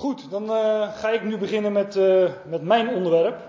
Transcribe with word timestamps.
Goed, 0.00 0.30
dan 0.30 0.42
uh, 0.42 0.96
ga 0.96 1.10
ik 1.10 1.24
nu 1.24 1.38
beginnen 1.38 1.72
met, 1.72 1.96
uh, 1.96 2.30
met 2.46 2.62
mijn 2.62 2.88
onderwerp. 2.88 3.40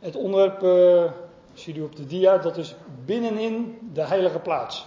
Het 0.00 0.16
onderwerp, 0.16 0.62
uh, 0.62 1.10
zie 1.54 1.74
je 1.74 1.82
op 1.82 1.96
de 1.96 2.06
dia, 2.06 2.38
dat 2.38 2.56
is 2.56 2.74
binnenin 3.04 3.78
de 3.92 4.00
heilige 4.00 4.38
plaats. 4.38 4.86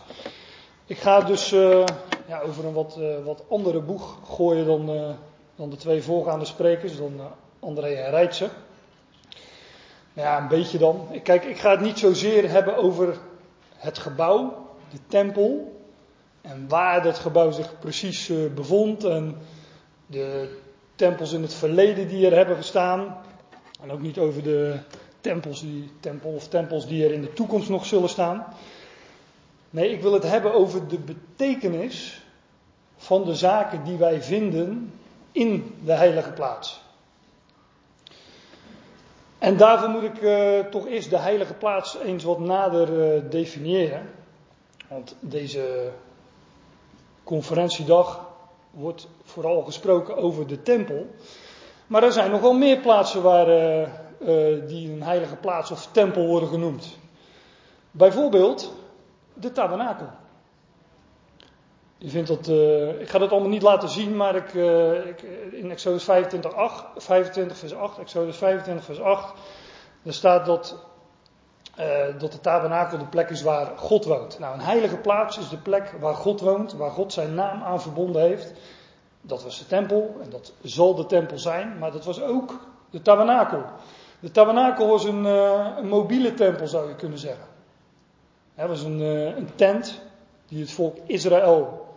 Ik 0.86 0.98
ga 0.98 1.22
dus 1.22 1.50
ja, 2.28 2.40
over 2.46 2.66
een 2.66 2.74
wat, 2.74 3.00
wat 3.24 3.44
andere 3.50 3.80
boeg 3.80 4.18
gooien 4.26 4.66
dan, 4.66 5.16
dan 5.56 5.70
de 5.70 5.76
twee 5.76 6.04
voorgaande 6.04 6.46
sprekers, 6.46 6.98
dan 6.98 7.22
André 7.60 7.88
en 7.88 8.10
Rijtse. 8.10 8.50
Ja, 10.14 10.42
een 10.42 10.48
beetje 10.48 10.78
dan. 10.78 11.08
Kijk, 11.24 11.46
ik 11.46 11.58
ga 11.58 11.72
het 11.72 11.82
niet 11.82 12.00
zozeer 12.00 12.50
hebben 12.50 12.78
over 12.78 13.18
het 13.76 13.98
gebouw, 13.98 14.68
de 14.92 15.00
tempel, 15.08 15.82
en 16.42 16.68
waar 16.68 17.04
dat 17.04 17.20
gebouw 17.20 17.52
zich 17.52 17.80
precies 17.80 18.32
bevond 18.56 19.04
en 19.04 19.38
de 20.08 20.58
tempels 20.96 21.32
in 21.32 21.42
het 21.42 21.54
verleden 21.54 22.08
die 22.08 22.26
er 22.26 22.36
hebben 22.36 22.56
gestaan. 22.56 23.18
En 23.82 23.92
ook 23.92 24.02
niet 24.02 24.18
over 24.18 24.44
de 24.44 24.80
tempels, 25.22 25.62
die, 25.62 25.92
tempel 26.00 26.30
of 26.30 26.48
tempels 26.48 26.88
die 26.88 27.06
er 27.06 27.12
in 27.12 27.22
de 27.22 27.34
toekomst 27.34 27.70
nog 27.70 27.86
zullen 27.86 28.10
staan. 28.10 28.46
Nee, 29.70 29.92
ik 29.92 30.02
wil 30.02 30.14
het 30.14 30.24
hebben 30.24 30.54
over 30.54 30.88
de 30.88 31.00
betekenis 31.00 32.22
van 32.98 33.24
de 33.24 33.36
zaken 33.36 33.84
die 33.84 33.98
wij 33.98 34.22
vinden 34.22 34.94
in 35.32 35.76
de 35.84 35.94
heilige 35.94 36.32
plaats. 36.32 36.82
En 39.38 39.58
daarvoor 39.58 39.90
moet 39.90 40.04
ik 40.04 40.22
uh, 40.22 40.60
toch 40.60 40.88
eerst 40.88 41.10
de 41.10 41.18
heilige 41.18 41.54
plaats 41.54 41.98
eens 41.98 42.24
wat 42.24 42.40
nader 42.40 43.16
uh, 43.16 43.22
definiëren. 43.30 44.10
Want 44.88 45.16
deze 45.20 45.92
conferentiedag 47.24 48.28
wordt 48.72 49.08
vooral 49.28 49.62
gesproken 49.62 50.18
over 50.18 50.48
de 50.48 50.62
tempel. 50.62 51.08
Maar 51.88 52.04
er 52.04 52.12
zijn 52.12 52.32
nogal 52.32 52.54
meer 52.54 52.78
plaatsen 52.80 53.22
waar, 53.22 53.48
uh, 53.50 53.82
uh, 53.82 53.88
die 54.68 54.92
een 54.92 55.04
heilige 55.04 55.36
plaats 55.36 55.72
of 55.72 55.88
tempel 55.92 56.28
worden 56.28 56.50
genoemd. 56.50 56.98
Bijvoorbeeld 57.92 58.74
de 59.34 59.52
tabernakel. 59.52 60.08
Je 61.98 62.10
vindt 62.10 62.28
dat, 62.28 62.48
uh, 62.48 63.02
ik 63.02 63.10
ga 63.10 63.18
dat 63.18 63.32
allemaal 63.32 63.50
niet 63.50 63.62
laten 63.62 63.90
zien, 63.90 64.16
maar 64.16 64.36
ik, 64.36 64.54
in 65.52 65.72
Exodus 65.72 66.04
25, 66.04 66.54
8, 66.54 66.86
25 66.96 67.58
vers 67.58 67.76
8, 67.76 68.00
Exodus 68.00 68.38
25 68.38 68.86
vers 68.86 69.02
8, 69.02 69.34
er 70.04 70.14
staat 70.14 70.46
dat, 70.46 70.76
dat 72.18 72.32
de 72.32 72.40
tabernakel 72.42 72.98
de 72.98 73.06
plek 73.06 73.30
is 73.30 73.42
waar 73.42 73.78
God 73.78 74.06
woont. 74.06 74.40
Nou, 74.40 74.54
een 74.54 74.66
heilige 74.66 74.98
plaats 74.98 75.38
is 75.38 75.50
de 75.50 75.58
plek 75.58 75.94
waar 76.00 76.16
God 76.16 76.42
woont, 76.42 76.74
waar 76.74 76.92
God 76.92 77.14
zijn 77.14 77.34
naam 77.34 77.64
aan 77.64 77.82
verbonden 77.82 78.22
heeft. 78.22 78.54
Dat 79.22 79.44
was 79.44 79.60
de 79.60 79.66
tempel 79.66 80.16
en 80.22 80.30
dat 80.30 80.54
zal 80.62 80.96
de 80.96 81.06
tempel 81.06 81.40
zijn, 81.40 81.78
maar 81.78 81.92
dat 81.92 82.06
was 82.06 82.22
ook 82.22 82.60
de 82.90 83.02
tabernakel. 83.02 83.64
De 84.20 84.32
tabernakel 84.32 84.88
was 84.88 85.04
een, 85.04 85.26
uh, 85.26 85.68
een 85.78 85.88
mobiele 85.88 86.34
tempel, 86.34 86.68
zou 86.68 86.88
je 86.88 86.96
kunnen 86.96 87.20
zeggen. 87.20 87.46
Het 88.56 88.68
was 88.68 88.82
een, 88.84 89.00
uh, 89.00 89.38
een 89.38 89.56
tent 89.56 90.02
die 90.48 90.60
het 90.60 90.72
volk 90.72 90.98
Israël 91.06 91.88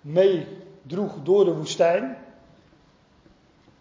meedroeg 0.00 1.12
door 1.22 1.44
de 1.44 1.54
woestijn. 1.54 2.16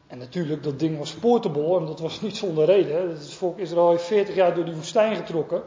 En 0.08 0.18
natuurlijk, 0.18 0.64
dat 0.64 0.80
ding 0.80 0.98
was 0.98 1.14
portable 1.14 1.78
en 1.78 1.86
dat 1.86 2.00
was 2.00 2.22
niet 2.22 2.38
zonder 2.38 2.66
reden. 2.66 3.10
Het 3.10 3.34
volk 3.34 3.58
Israël 3.58 3.90
heeft 3.90 4.04
40 4.04 4.36
jaar 4.36 4.56
door 4.56 4.66
die 4.66 4.76
woestijn 4.76 5.16
getrokken. 5.16 5.62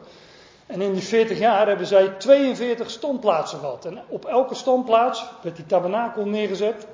En 0.67 0.81
in 0.81 0.93
die 0.93 1.03
40 1.03 1.39
jaar 1.39 1.67
hebben 1.67 1.87
zij 1.87 2.09
42 2.09 2.91
standplaatsen 2.91 3.59
gehad. 3.59 3.85
En 3.85 4.03
op 4.09 4.25
elke 4.25 4.55
standplaats 4.55 5.25
werd 5.43 5.57
die 5.57 5.67
tabernakel 5.67 6.27
neergezet 6.27 6.87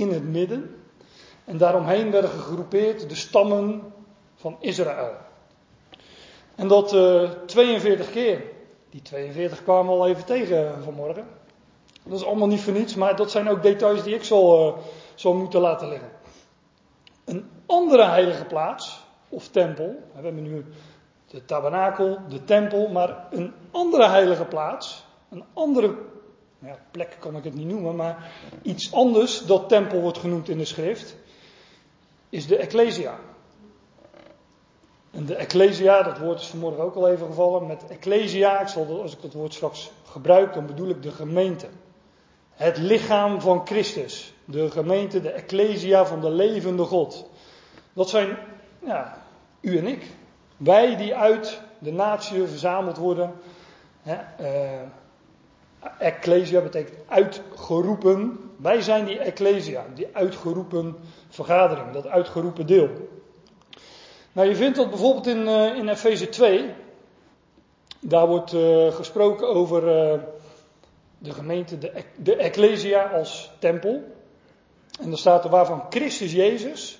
in 0.00 0.12
het 0.12 0.24
midden. 0.24 0.74
En 1.44 1.58
daaromheen 1.58 2.10
werden 2.10 2.30
gegroepeerd 2.30 3.08
de 3.08 3.14
stammen 3.14 3.92
van 4.34 4.56
Israël. 4.60 5.12
En 6.54 6.68
dat 6.68 6.94
uh, 6.94 7.22
eh, 7.22 7.30
42 7.46 8.10
keer. 8.10 8.42
Die 8.90 9.02
42 9.02 9.62
kwamen 9.62 9.94
we 9.94 10.00
al 10.00 10.08
even 10.08 10.24
tegen 10.24 10.82
vanmorgen. 10.82 11.26
Dat 12.02 12.18
is 12.18 12.26
allemaal 12.26 12.48
niet 12.48 12.60
voor 12.60 12.72
niets, 12.72 12.94
maar 12.94 13.16
dat 13.16 13.30
zijn 13.30 13.48
ook 13.48 13.62
details 13.62 14.02
die 14.02 14.14
ik 14.14 14.24
zal, 14.24 14.68
uh, 14.68 14.82
zal 15.14 15.34
moeten 15.34 15.60
laten 15.60 15.88
liggen. 15.88 16.10
Een 17.24 17.50
andere 17.66 18.04
heilige 18.04 18.44
plaats, 18.44 19.04
of 19.28 19.48
tempel, 19.48 20.02
we 20.14 20.22
hebben 20.22 20.42
nu 20.42 20.64
de 21.26 21.44
tabernakel, 21.44 22.18
de 22.28 22.44
tempel, 22.44 22.88
maar 22.88 23.26
een 23.30 23.52
andere 23.70 24.08
heilige 24.08 24.44
plaats, 24.44 25.04
een 25.30 25.44
andere 25.52 25.94
ja, 26.60 26.78
plek 26.90 27.16
kan 27.18 27.36
ik 27.36 27.44
het 27.44 27.54
niet 27.54 27.66
noemen, 27.66 27.96
maar 27.96 28.32
iets 28.62 28.92
anders 28.92 29.46
dat 29.46 29.68
tempel 29.68 30.00
wordt 30.00 30.18
genoemd 30.18 30.48
in 30.48 30.58
de 30.58 30.64
schrift, 30.64 31.16
is 32.28 32.46
de 32.46 32.56
Ecclesia. 32.56 33.18
En 35.10 35.26
de 35.26 35.34
Ecclesia, 35.34 36.02
dat 36.02 36.18
woord 36.18 36.40
is 36.40 36.46
vanmorgen 36.46 36.84
ook 36.84 36.94
al 36.94 37.08
even 37.08 37.26
gevallen, 37.26 37.66
met 37.66 37.86
Ecclesia, 37.88 38.60
ik 38.60 38.68
zal, 38.68 39.02
als 39.02 39.12
ik 39.12 39.22
dat 39.22 39.32
woord 39.32 39.54
straks 39.54 39.90
gebruik, 40.04 40.54
dan 40.54 40.66
bedoel 40.66 40.88
ik 40.88 41.02
de 41.02 41.10
gemeente. 41.10 41.68
Het 42.50 42.78
lichaam 42.78 43.40
van 43.40 43.66
Christus. 43.66 44.34
De 44.44 44.70
gemeente, 44.70 45.20
de 45.20 45.30
Ecclesia 45.30 46.06
van 46.06 46.20
de 46.20 46.30
levende 46.30 46.84
God. 46.84 47.30
Dat 47.92 48.08
zijn, 48.08 48.38
ja, 48.84 49.22
u 49.60 49.78
en 49.78 49.86
ik. 49.86 50.06
Wij 50.56 50.96
die 50.96 51.16
uit 51.16 51.60
de 51.78 51.92
natie 51.92 52.46
verzameld 52.46 52.96
worden. 52.96 53.32
Hè, 54.02 54.16
uh, 54.40 54.80
Ecclesia 55.98 56.60
betekent 56.60 56.98
uitgeroepen. 57.08 58.38
Wij 58.56 58.80
zijn 58.80 59.04
die 59.04 59.18
Ecclesia, 59.18 59.84
die 59.94 60.08
uitgeroepen 60.12 60.96
vergadering, 61.28 61.92
dat 61.92 62.06
uitgeroepen 62.06 62.66
deel. 62.66 62.88
Nou, 64.32 64.48
je 64.48 64.56
vindt 64.56 64.76
dat 64.76 64.88
bijvoorbeeld 64.88 65.26
in, 65.26 65.40
uh, 65.46 65.76
in 65.76 65.88
Efeze 65.88 66.28
2. 66.28 66.74
Daar 68.00 68.26
wordt 68.26 68.52
uh, 68.52 68.92
gesproken 68.92 69.48
over 69.48 69.82
uh, 69.82 70.20
de 71.18 71.32
gemeente, 71.32 71.78
de, 71.78 72.04
de 72.16 72.36
Ecclesia 72.36 73.02
als 73.02 73.50
tempel. 73.58 74.02
En 75.00 75.08
dan 75.08 75.18
staat 75.18 75.44
er 75.44 75.50
waarvan 75.50 75.86
Christus 75.90 76.32
Jezus 76.32 76.98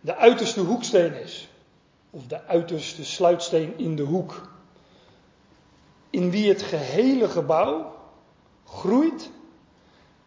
de 0.00 0.16
uiterste 0.16 0.60
hoeksteen 0.60 1.14
is. 1.14 1.48
Of 2.10 2.26
de 2.26 2.44
uiterste 2.44 3.04
sluitsteen 3.04 3.78
in 3.78 3.96
de 3.96 4.02
hoek. 4.02 4.50
In 6.10 6.30
wie 6.30 6.48
het 6.48 6.62
gehele 6.62 7.28
gebouw 7.28 7.95
groeit 8.66 9.30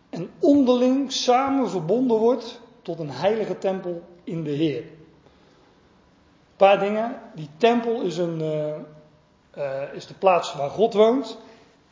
en 0.09 0.29
onderling 0.39 1.11
samen 1.11 1.69
verbonden 1.69 2.17
wordt 2.17 2.61
tot 2.81 2.99
een 2.99 3.09
heilige 3.09 3.57
tempel 3.57 4.01
in 4.23 4.43
de 4.43 4.51
Heer. 4.51 4.81
Een 4.81 6.65
paar 6.67 6.79
dingen. 6.79 7.21
Die 7.35 7.49
tempel 7.57 8.01
is, 8.01 8.17
een, 8.17 8.41
uh, 8.41 8.75
uh, 9.57 9.93
is 9.93 10.07
de 10.07 10.13
plaats 10.13 10.55
waar 10.55 10.69
God 10.69 10.93
woont. 10.93 11.37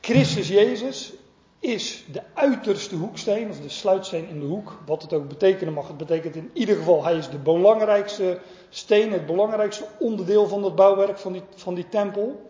Christus 0.02 0.47
Jezus 0.47 1.13
is 1.59 2.06
de 2.12 2.22
uiterste 2.34 2.96
hoeksteen, 2.96 3.50
of 3.50 3.59
de 3.59 3.69
sluitsteen 3.69 4.28
in 4.28 4.40
de 4.40 4.46
hoek. 4.46 4.78
Wat 4.85 5.02
het 5.02 5.14
ook 5.14 5.28
betekenen 5.28 5.74
mag. 5.74 5.88
Het 5.88 5.97
betekent 5.97 6.35
in 6.35 6.50
ieder 6.53 6.75
geval, 6.75 7.03
hij 7.03 7.18
is 7.18 7.29
de 7.29 7.38
belangrijkste 7.38 8.40
steen, 8.69 9.12
het 9.12 9.25
belangrijkste 9.25 9.85
onderdeel 10.00 10.47
van 10.47 10.64
het 10.64 10.75
bouwwerk 10.75 11.18
van 11.18 11.31
die, 11.31 11.44
van 11.56 11.74
die 11.74 11.90
tempel. 11.90 12.50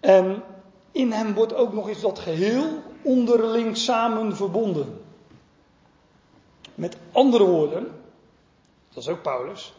En 0.00 0.42
in 0.98 1.12
hem 1.12 1.34
wordt 1.34 1.54
ook 1.54 1.72
nog 1.72 1.88
eens 1.88 2.00
dat 2.00 2.18
geheel 2.18 2.82
onderling 3.02 3.76
samen 3.76 4.36
verbonden. 4.36 5.00
Met 6.74 6.96
andere 7.12 7.44
woorden, 7.44 7.88
dat 8.94 9.02
is 9.02 9.08
ook 9.08 9.22
Paulus, 9.22 9.74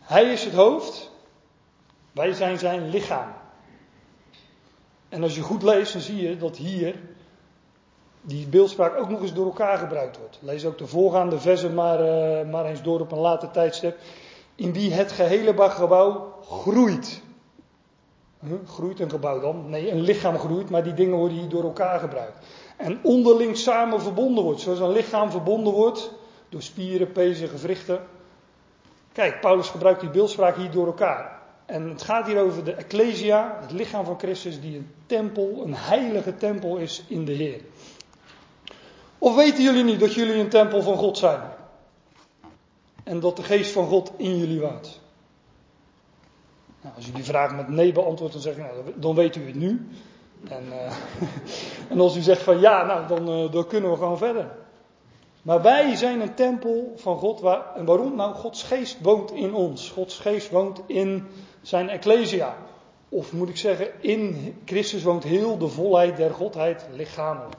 hij 0.00 0.32
is 0.32 0.44
het 0.44 0.54
hoofd, 0.54 1.10
wij 2.12 2.32
zijn 2.32 2.58
zijn 2.58 2.88
lichaam. 2.90 3.32
En 5.08 5.22
als 5.22 5.34
je 5.34 5.42
goed 5.42 5.62
leest, 5.62 5.92
dan 5.92 6.02
zie 6.02 6.28
je 6.28 6.36
dat 6.36 6.56
hier 6.56 7.00
die 8.20 8.46
beeldspraak 8.46 8.98
ook 8.98 9.08
nog 9.08 9.20
eens 9.20 9.34
door 9.34 9.46
elkaar 9.46 9.78
gebruikt 9.78 10.18
wordt. 10.18 10.38
Lees 10.40 10.64
ook 10.64 10.78
de 10.78 10.86
voorgaande 10.86 11.40
versen 11.40 11.74
maar, 11.74 12.00
uh, 12.00 12.50
maar 12.50 12.64
eens 12.66 12.82
door 12.82 13.00
op 13.00 13.12
een 13.12 13.18
later 13.18 13.50
tijdstip. 13.50 13.98
In 14.54 14.72
wie 14.72 14.92
het 14.92 15.12
gehele 15.12 15.70
gebouw 15.70 16.34
groeit. 16.42 17.24
Groeit 18.66 19.00
een 19.00 19.10
gebouw 19.10 19.40
dan? 19.40 19.70
Nee, 19.70 19.90
een 19.90 20.00
lichaam 20.00 20.38
groeit, 20.38 20.70
maar 20.70 20.84
die 20.84 20.94
dingen 20.94 21.16
worden 21.18 21.38
hier 21.38 21.48
door 21.48 21.62
elkaar 21.62 22.00
gebruikt. 22.00 22.46
En 22.76 22.98
onderling 23.02 23.56
samen 23.56 24.00
verbonden 24.00 24.44
wordt. 24.44 24.60
Zoals 24.60 24.78
een 24.78 24.92
lichaam 24.92 25.30
verbonden 25.30 25.72
wordt 25.72 26.12
door 26.48 26.62
spieren, 26.62 27.12
pezen, 27.12 27.48
gewrichten. 27.48 28.00
Kijk, 29.12 29.40
Paulus 29.40 29.68
gebruikt 29.68 30.00
die 30.00 30.10
beeldspraak 30.10 30.56
hier 30.56 30.70
door 30.70 30.86
elkaar. 30.86 31.40
En 31.66 31.88
het 31.88 32.02
gaat 32.02 32.26
hier 32.26 32.40
over 32.40 32.64
de 32.64 32.72
Ecclesia, 32.72 33.58
het 33.60 33.72
lichaam 33.72 34.04
van 34.04 34.18
Christus, 34.18 34.60
die 34.60 34.76
een 34.76 34.90
tempel, 35.06 35.62
een 35.64 35.74
heilige 35.74 36.36
tempel 36.36 36.76
is 36.76 37.04
in 37.08 37.24
de 37.24 37.32
Heer. 37.32 37.60
Of 39.18 39.34
weten 39.34 39.62
jullie 39.62 39.84
niet 39.84 40.00
dat 40.00 40.14
jullie 40.14 40.34
een 40.34 40.48
tempel 40.48 40.82
van 40.82 40.96
God 40.96 41.18
zijn? 41.18 41.40
En 43.04 43.20
dat 43.20 43.36
de 43.36 43.42
geest 43.42 43.72
van 43.72 43.86
God 43.86 44.12
in 44.16 44.38
jullie 44.38 44.60
woont? 44.60 45.00
Nou, 46.86 46.98
als 46.98 47.08
u 47.08 47.12
die 47.12 47.24
vraag 47.24 47.54
met 47.54 47.68
nee 47.68 47.92
beantwoordt, 47.92 48.32
dan 48.32 48.42
zeg 48.42 48.56
nou, 48.56 48.70
dan 48.94 49.14
weet 49.14 49.36
u 49.36 49.46
het 49.46 49.54
nu. 49.54 49.88
En, 50.48 50.64
uh, 50.66 50.92
en 51.90 52.00
als 52.00 52.16
u 52.16 52.20
zegt 52.20 52.42
van 52.42 52.60
ja, 52.60 52.84
nou, 52.84 53.06
dan, 53.06 53.44
uh, 53.44 53.52
dan 53.52 53.66
kunnen 53.66 53.90
we 53.90 53.96
gewoon 53.96 54.18
verder. 54.18 54.50
Maar 55.42 55.62
wij 55.62 55.94
zijn 55.94 56.20
een 56.20 56.34
tempel 56.34 56.92
van 56.96 57.18
God. 57.18 57.40
Waar, 57.40 57.74
en 57.74 57.84
waarom? 57.84 58.16
Nou, 58.16 58.34
Gods 58.34 58.62
geest 58.62 59.00
woont 59.00 59.30
in 59.30 59.54
ons. 59.54 59.90
Gods 59.90 60.18
geest 60.18 60.50
woont 60.50 60.82
in 60.86 61.26
zijn 61.62 61.88
ecclesia. 61.88 62.56
Of 63.08 63.32
moet 63.32 63.48
ik 63.48 63.56
zeggen, 63.56 64.02
in 64.02 64.54
Christus 64.64 65.02
woont 65.02 65.24
heel 65.24 65.58
de 65.58 65.68
volheid 65.68 66.16
der 66.16 66.34
Godheid 66.34 66.86
lichamelijk. 66.90 67.56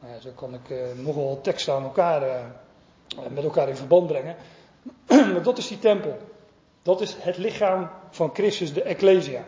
Nou 0.00 0.12
ja, 0.12 0.20
zo 0.20 0.30
kan 0.34 0.54
ik 0.54 0.70
uh, 0.70 0.78
nogal 1.04 1.40
teksten 1.42 1.74
aan 1.74 1.82
elkaar, 1.82 2.52
met 3.30 3.44
elkaar 3.44 3.68
in 3.68 3.76
verband 3.76 4.06
brengen. 4.06 4.36
maar 5.32 5.42
dat 5.42 5.58
is 5.58 5.68
die 5.68 5.78
tempel. 5.78 6.16
Dat 6.86 7.00
is 7.00 7.16
het 7.18 7.36
lichaam 7.36 7.90
van 8.10 8.30
Christus, 8.32 8.72
de 8.72 8.82
Ecclesia. 8.82 9.44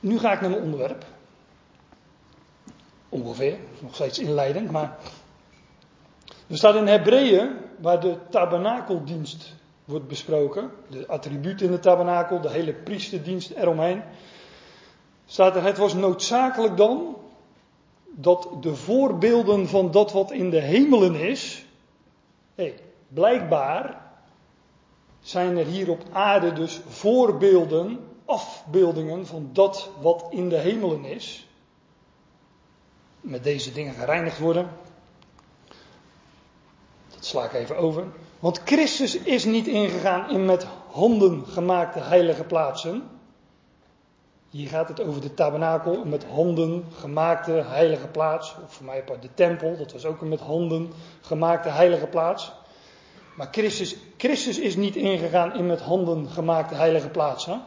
Nu 0.00 0.18
ga 0.18 0.32
ik 0.32 0.40
naar 0.40 0.50
mijn 0.50 0.62
onderwerp. 0.62 1.04
Ongeveer, 3.08 3.58
nog 3.80 3.94
steeds 3.94 4.18
inleidend, 4.18 4.70
maar. 4.70 4.96
Er 6.46 6.56
staat 6.56 6.74
in 6.74 6.86
Hebreeën, 6.86 7.56
waar 7.80 8.00
de 8.00 8.16
tabernakeldienst 8.30 9.54
wordt 9.84 10.08
besproken, 10.08 10.70
de 10.88 11.06
attributen 11.06 11.66
in 11.66 11.72
de 11.72 11.80
tabernakel, 11.80 12.40
de 12.40 12.50
hele 12.50 12.72
priesterdienst 12.72 13.50
eromheen, 13.50 14.02
staat 15.26 15.56
er: 15.56 15.62
Het 15.62 15.78
was 15.78 15.94
noodzakelijk 15.94 16.76
dan 16.76 17.16
dat 18.06 18.48
de 18.60 18.74
voorbeelden 18.74 19.68
van 19.68 19.90
dat 19.90 20.12
wat 20.12 20.30
in 20.30 20.50
de 20.50 20.60
hemelen 20.60 21.14
is, 21.14 21.66
hey, 22.54 22.84
blijkbaar 23.08 24.04
zijn 25.20 25.56
er 25.56 25.66
hier 25.66 25.90
op 25.90 26.02
aarde 26.12 26.52
dus 26.52 26.80
voorbeelden, 26.88 27.98
afbeeldingen 28.24 29.26
van 29.26 29.50
dat 29.52 29.90
wat 30.00 30.26
in 30.30 30.48
de 30.48 30.56
hemelen 30.56 31.04
is. 31.04 31.48
Met 33.20 33.44
deze 33.44 33.72
dingen 33.72 33.94
gereinigd 33.94 34.38
worden. 34.38 34.70
Dat 37.08 37.24
sla 37.24 37.44
ik 37.44 37.52
even 37.52 37.76
over. 37.76 38.04
Want 38.38 38.60
Christus 38.64 39.18
is 39.18 39.44
niet 39.44 39.66
ingegaan 39.66 40.30
in 40.30 40.44
met 40.44 40.66
handen 40.90 41.46
gemaakte 41.46 41.98
heilige 41.98 42.44
plaatsen. 42.44 43.02
Hier 44.50 44.68
gaat 44.68 44.88
het 44.88 45.00
over 45.00 45.20
de 45.20 45.34
tabernakel, 45.34 46.04
met 46.04 46.24
handen 46.24 46.84
gemaakte 46.92 47.52
heilige 47.52 48.06
plaats. 48.06 48.56
Of 48.64 48.72
voor 48.72 48.86
mij 48.86 49.04
de 49.20 49.34
tempel, 49.34 49.76
dat 49.76 49.92
was 49.92 50.04
ook 50.04 50.20
een 50.20 50.28
met 50.28 50.40
handen 50.40 50.92
gemaakte 51.20 51.68
heilige 51.68 52.06
plaats. 52.06 52.52
Maar 53.36 53.48
Christus, 53.50 53.96
Christus 54.16 54.58
is 54.58 54.76
niet 54.76 54.96
ingegaan 54.96 55.54
in 55.54 55.66
met 55.66 55.80
handen 55.80 56.28
gemaakte 56.28 56.74
heilige 56.74 57.08
plaatsen. 57.08 57.62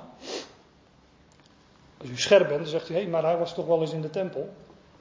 Als 1.97 2.09
u 2.09 2.17
scherp 2.17 2.47
bent, 2.47 2.59
dan 2.59 2.69
zegt 2.69 2.89
u, 2.89 2.93
hé, 2.93 3.07
maar 3.07 3.23
hij 3.23 3.37
was 3.37 3.53
toch 3.53 3.65
wel 3.65 3.81
eens 3.81 3.93
in 3.93 4.01
de 4.01 4.09
tempel. 4.09 4.49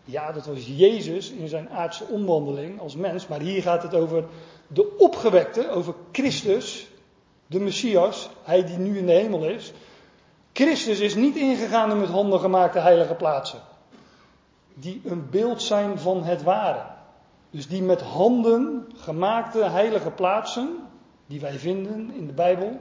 Ja, 0.04 0.32
dat 0.32 0.46
was 0.46 0.66
Jezus 0.66 1.30
in 1.30 1.48
zijn 1.48 1.70
aardse 1.70 2.04
omwandeling 2.04 2.80
als 2.80 2.96
mens. 2.96 3.26
Maar 3.26 3.40
hier 3.40 3.62
gaat 3.62 3.82
het 3.82 3.94
over 3.94 4.24
de 4.66 4.96
opgewekte, 4.96 5.70
over 5.70 5.94
Christus, 6.12 6.88
de 7.46 7.60
Messias, 7.60 8.28
hij 8.42 8.64
die 8.64 8.78
nu 8.78 8.98
in 8.98 9.06
de 9.06 9.12
hemel 9.12 9.44
is. 9.44 9.72
Christus 10.52 11.00
is 11.00 11.14
niet 11.14 11.36
ingegaan 11.36 11.90
in 11.90 12.00
met 12.00 12.08
handen 12.08 12.40
gemaakte 12.40 12.78
heilige 12.78 13.14
plaatsen. 13.14 13.60
Die 14.74 15.00
een 15.04 15.30
beeld 15.30 15.62
zijn 15.62 15.98
van 15.98 16.24
het 16.24 16.42
ware. 16.42 16.97
Dus 17.50 17.68
die 17.68 17.82
met 17.82 18.00
handen 18.00 18.88
gemaakte 18.96 19.64
heilige 19.64 20.10
plaatsen, 20.10 20.76
die 21.26 21.40
wij 21.40 21.58
vinden 21.58 22.10
in 22.10 22.26
de 22.26 22.32
Bijbel, 22.32 22.80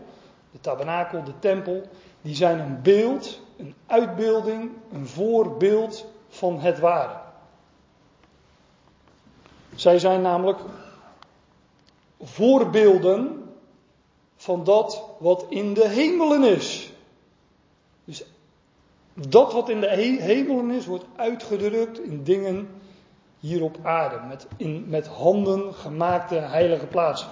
de 0.52 0.60
tabernakel, 0.60 1.24
de 1.24 1.40
tempel, 1.40 1.82
die 2.22 2.36
zijn 2.36 2.60
een 2.60 2.82
beeld, 2.82 3.42
een 3.58 3.74
uitbeelding, 3.86 4.72
een 4.92 5.08
voorbeeld 5.08 6.06
van 6.28 6.60
het 6.60 6.80
ware. 6.80 7.20
Zij 9.76 10.00
zijn 10.00 10.22
namelijk 10.22 10.60
voorbeelden 12.22 13.44
van 14.36 14.64
dat 14.64 15.04
wat 15.20 15.46
in 15.50 15.74
de 15.74 15.88
hemelen 15.88 16.44
is. 16.44 16.92
Dus 18.06 18.26
dat 19.14 19.54
wat 19.54 19.70
in 19.70 19.80
de 19.80 19.90
hemelen 20.20 20.72
is, 20.72 20.86
wordt 20.86 21.06
uitgedrukt 21.16 22.00
in 22.00 22.24
dingen 22.24 22.70
hier 23.48 23.64
op 23.64 23.78
aarde. 23.84 24.20
Met, 24.28 24.48
in, 24.58 24.86
met 24.88 25.08
handen 25.08 25.74
gemaakte 25.74 26.36
heilige 26.36 26.86
plaatsen. 26.86 27.30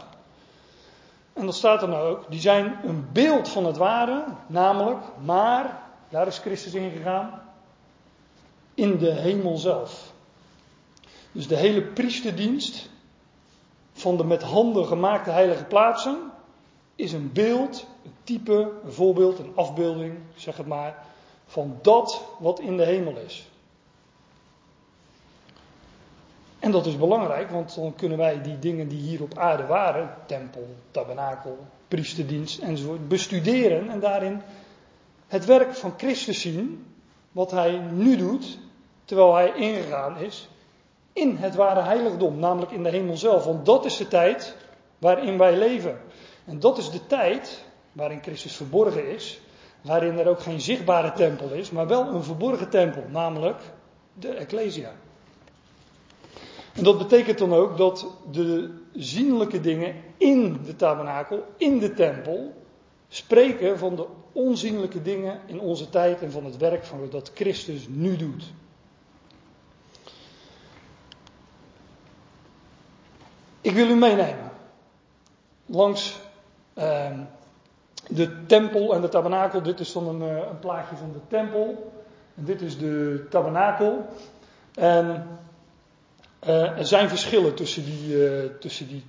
En 1.33 1.45
dat 1.45 1.55
staat 1.55 1.81
er 1.81 1.87
nou 1.87 2.09
ook. 2.09 2.25
Die 2.29 2.39
zijn 2.39 2.79
een 2.83 3.07
beeld 3.11 3.49
van 3.49 3.65
het 3.65 3.77
ware, 3.77 4.25
namelijk, 4.47 5.03
maar, 5.23 5.81
daar 6.09 6.27
is 6.27 6.37
Christus 6.37 6.73
ingegaan, 6.73 7.41
in 8.73 8.97
de 8.97 9.11
hemel 9.11 9.57
zelf. 9.57 10.13
Dus 11.31 11.47
de 11.47 11.55
hele 11.55 11.81
priesterdienst 11.81 12.89
van 13.93 14.17
de 14.17 14.23
met 14.23 14.43
handen 14.43 14.85
gemaakte 14.85 15.29
heilige 15.29 15.63
plaatsen 15.63 16.17
is 16.95 17.13
een 17.13 17.31
beeld, 17.33 17.85
een 18.03 18.15
type, 18.23 18.71
een 18.83 18.91
voorbeeld, 18.91 19.39
een 19.39 19.51
afbeelding, 19.55 20.17
zeg 20.35 20.57
het 20.57 20.67
maar, 20.67 21.05
van 21.45 21.79
dat 21.81 22.25
wat 22.39 22.59
in 22.59 22.77
de 22.77 22.85
hemel 22.85 23.17
is. 23.17 23.47
En 26.59 26.71
dat 26.71 26.85
is 26.85 26.97
belangrijk, 26.97 27.49
want 27.49 27.75
dan 27.75 27.95
kunnen 27.95 28.17
wij 28.17 28.41
die 28.41 28.59
dingen 28.59 28.87
die 28.87 28.99
hier 28.99 29.21
op 29.21 29.37
aarde 29.37 29.65
waren, 29.65 30.13
tempel, 30.25 30.67
tabernakel, 30.91 31.57
priesterdienst 31.87 32.59
enzovoort, 32.59 33.07
bestuderen 33.07 33.89
en 33.89 33.99
daarin 33.99 34.41
het 35.27 35.45
werk 35.45 35.75
van 35.75 35.93
Christus 35.97 36.41
zien, 36.41 36.85
wat 37.31 37.51
hij 37.51 37.77
nu 37.77 38.17
doet, 38.17 38.59
terwijl 39.05 39.35
hij 39.35 39.53
ingegaan 39.55 40.17
is 40.17 40.49
in 41.15 41.35
het 41.35 41.55
ware 41.55 41.81
heiligdom, 41.81 42.39
namelijk 42.39 42.71
in 42.71 42.83
de 42.83 42.89
hemel 42.89 43.17
zelf. 43.17 43.43
Want 43.43 43.65
dat 43.65 43.85
is 43.85 43.97
de 43.97 44.07
tijd 44.07 44.55
waarin 44.97 45.37
wij 45.37 45.57
leven. 45.57 45.99
En 46.45 46.59
dat 46.59 46.77
is 46.77 46.89
de 46.89 47.07
tijd 47.07 47.63
waarin 47.91 48.21
Christus 48.21 48.55
verborgen 48.55 49.09
is, 49.09 49.39
waarin 49.81 50.17
er 50.17 50.27
ook 50.27 50.39
geen 50.39 50.61
zichtbare 50.61 51.11
tempel 51.11 51.49
is, 51.49 51.71
maar 51.71 51.87
wel 51.87 52.07
een 52.07 52.23
verborgen 52.23 52.69
tempel, 52.69 53.03
namelijk 53.09 53.61
de 54.13 54.29
Ecclesia. 54.29 54.91
Dat 56.85 56.97
betekent 56.97 57.37
dan 57.37 57.53
ook 57.53 57.77
dat 57.77 58.07
de 58.31 58.73
zienlijke 58.93 59.61
dingen 59.61 59.95
in 60.17 60.63
de 60.63 60.75
tabernakel, 60.75 61.43
in 61.57 61.79
de 61.79 61.93
tempel, 61.93 62.53
spreken 63.07 63.77
van 63.77 63.95
de 63.95 64.05
onzienlijke 64.31 65.01
dingen 65.01 65.39
in 65.45 65.59
onze 65.59 65.89
tijd 65.89 66.21
en 66.21 66.31
van 66.31 66.45
het 66.45 66.57
werk 66.57 66.83
van 66.83 67.07
dat 67.09 67.31
Christus 67.33 67.87
nu 67.89 68.15
doet. 68.15 68.53
Ik 73.61 73.73
wil 73.73 73.89
u 73.89 73.95
meenemen 73.95 74.51
langs 75.65 76.19
uh, 76.77 77.11
de 78.07 78.45
tempel 78.45 78.93
en 78.93 79.01
de 79.01 79.09
tabernakel. 79.09 79.61
Dit 79.61 79.79
is 79.79 79.91
dan 79.91 80.07
een, 80.07 80.29
uh, 80.29 80.47
een, 80.49 80.59
plaatje 80.59 80.95
van 80.95 81.11
de 81.11 81.21
tempel. 81.27 81.91
En 82.35 82.43
dit 82.43 82.61
is 82.61 82.77
de 82.77 83.25
tabernakel. 83.29 84.05
En 84.73 85.27
uh, 86.47 86.77
er 86.77 86.85
zijn 86.85 87.09
verschillen 87.09 87.55
tussen 87.55 87.85
die, 87.85 88.15
uh, 88.15 88.49
tussen 88.59 88.87
die 88.87 89.05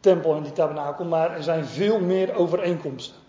tempel 0.00 0.36
en 0.36 0.42
die 0.42 0.52
tabernakel, 0.52 1.04
maar 1.04 1.36
er 1.36 1.42
zijn 1.42 1.64
veel 1.64 2.00
meer 2.00 2.34
overeenkomsten. 2.34 3.20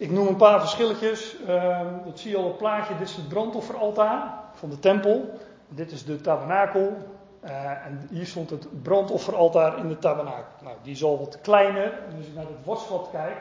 Ik 0.00 0.10
noem 0.10 0.26
een 0.26 0.36
paar 0.36 0.60
verschilletjes. 0.60 1.36
Ehm, 1.46 1.86
dat 2.04 2.18
zie 2.18 2.30
je 2.30 2.36
al 2.36 2.42
op 2.42 2.48
het 2.48 2.58
plaatje. 2.58 2.96
Dit 2.96 3.08
is 3.08 3.16
het 3.16 3.28
brandofferaltaar 3.28 4.34
van 4.54 4.70
de 4.70 4.78
tempel. 4.78 5.38
Dit 5.68 5.92
is 5.92 6.04
de 6.04 6.20
tabernakel. 6.20 6.96
Uh, 7.44 7.86
en 7.86 8.08
hier 8.10 8.26
stond 8.26 8.50
het 8.50 8.82
brandofferaltaar 8.82 9.78
in 9.78 9.88
de 9.88 9.98
tabernakel. 9.98 10.52
Nou, 10.62 10.76
die 10.82 10.92
is 10.92 11.04
al 11.04 11.18
wat 11.18 11.40
kleiner. 11.40 11.84
En 11.84 12.16
als 12.16 12.26
je 12.26 12.32
naar 12.34 12.44
het 12.44 12.64
wasvat 12.64 13.08
kijkt, 13.12 13.40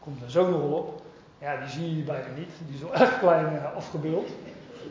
komt 0.00 0.22
er 0.22 0.30
zo 0.30 0.50
nog 0.50 0.60
wel 0.60 0.78
op. 0.78 1.02
Ja, 1.38 1.56
die 1.56 1.68
zie 1.68 1.96
je 1.96 2.02
bijna 2.02 2.28
niet. 2.36 2.50
Die 2.66 2.74
is 2.74 2.80
wel 2.80 2.94
erg 2.94 3.18
klein 3.18 3.74
afgebeeld. 3.74 4.28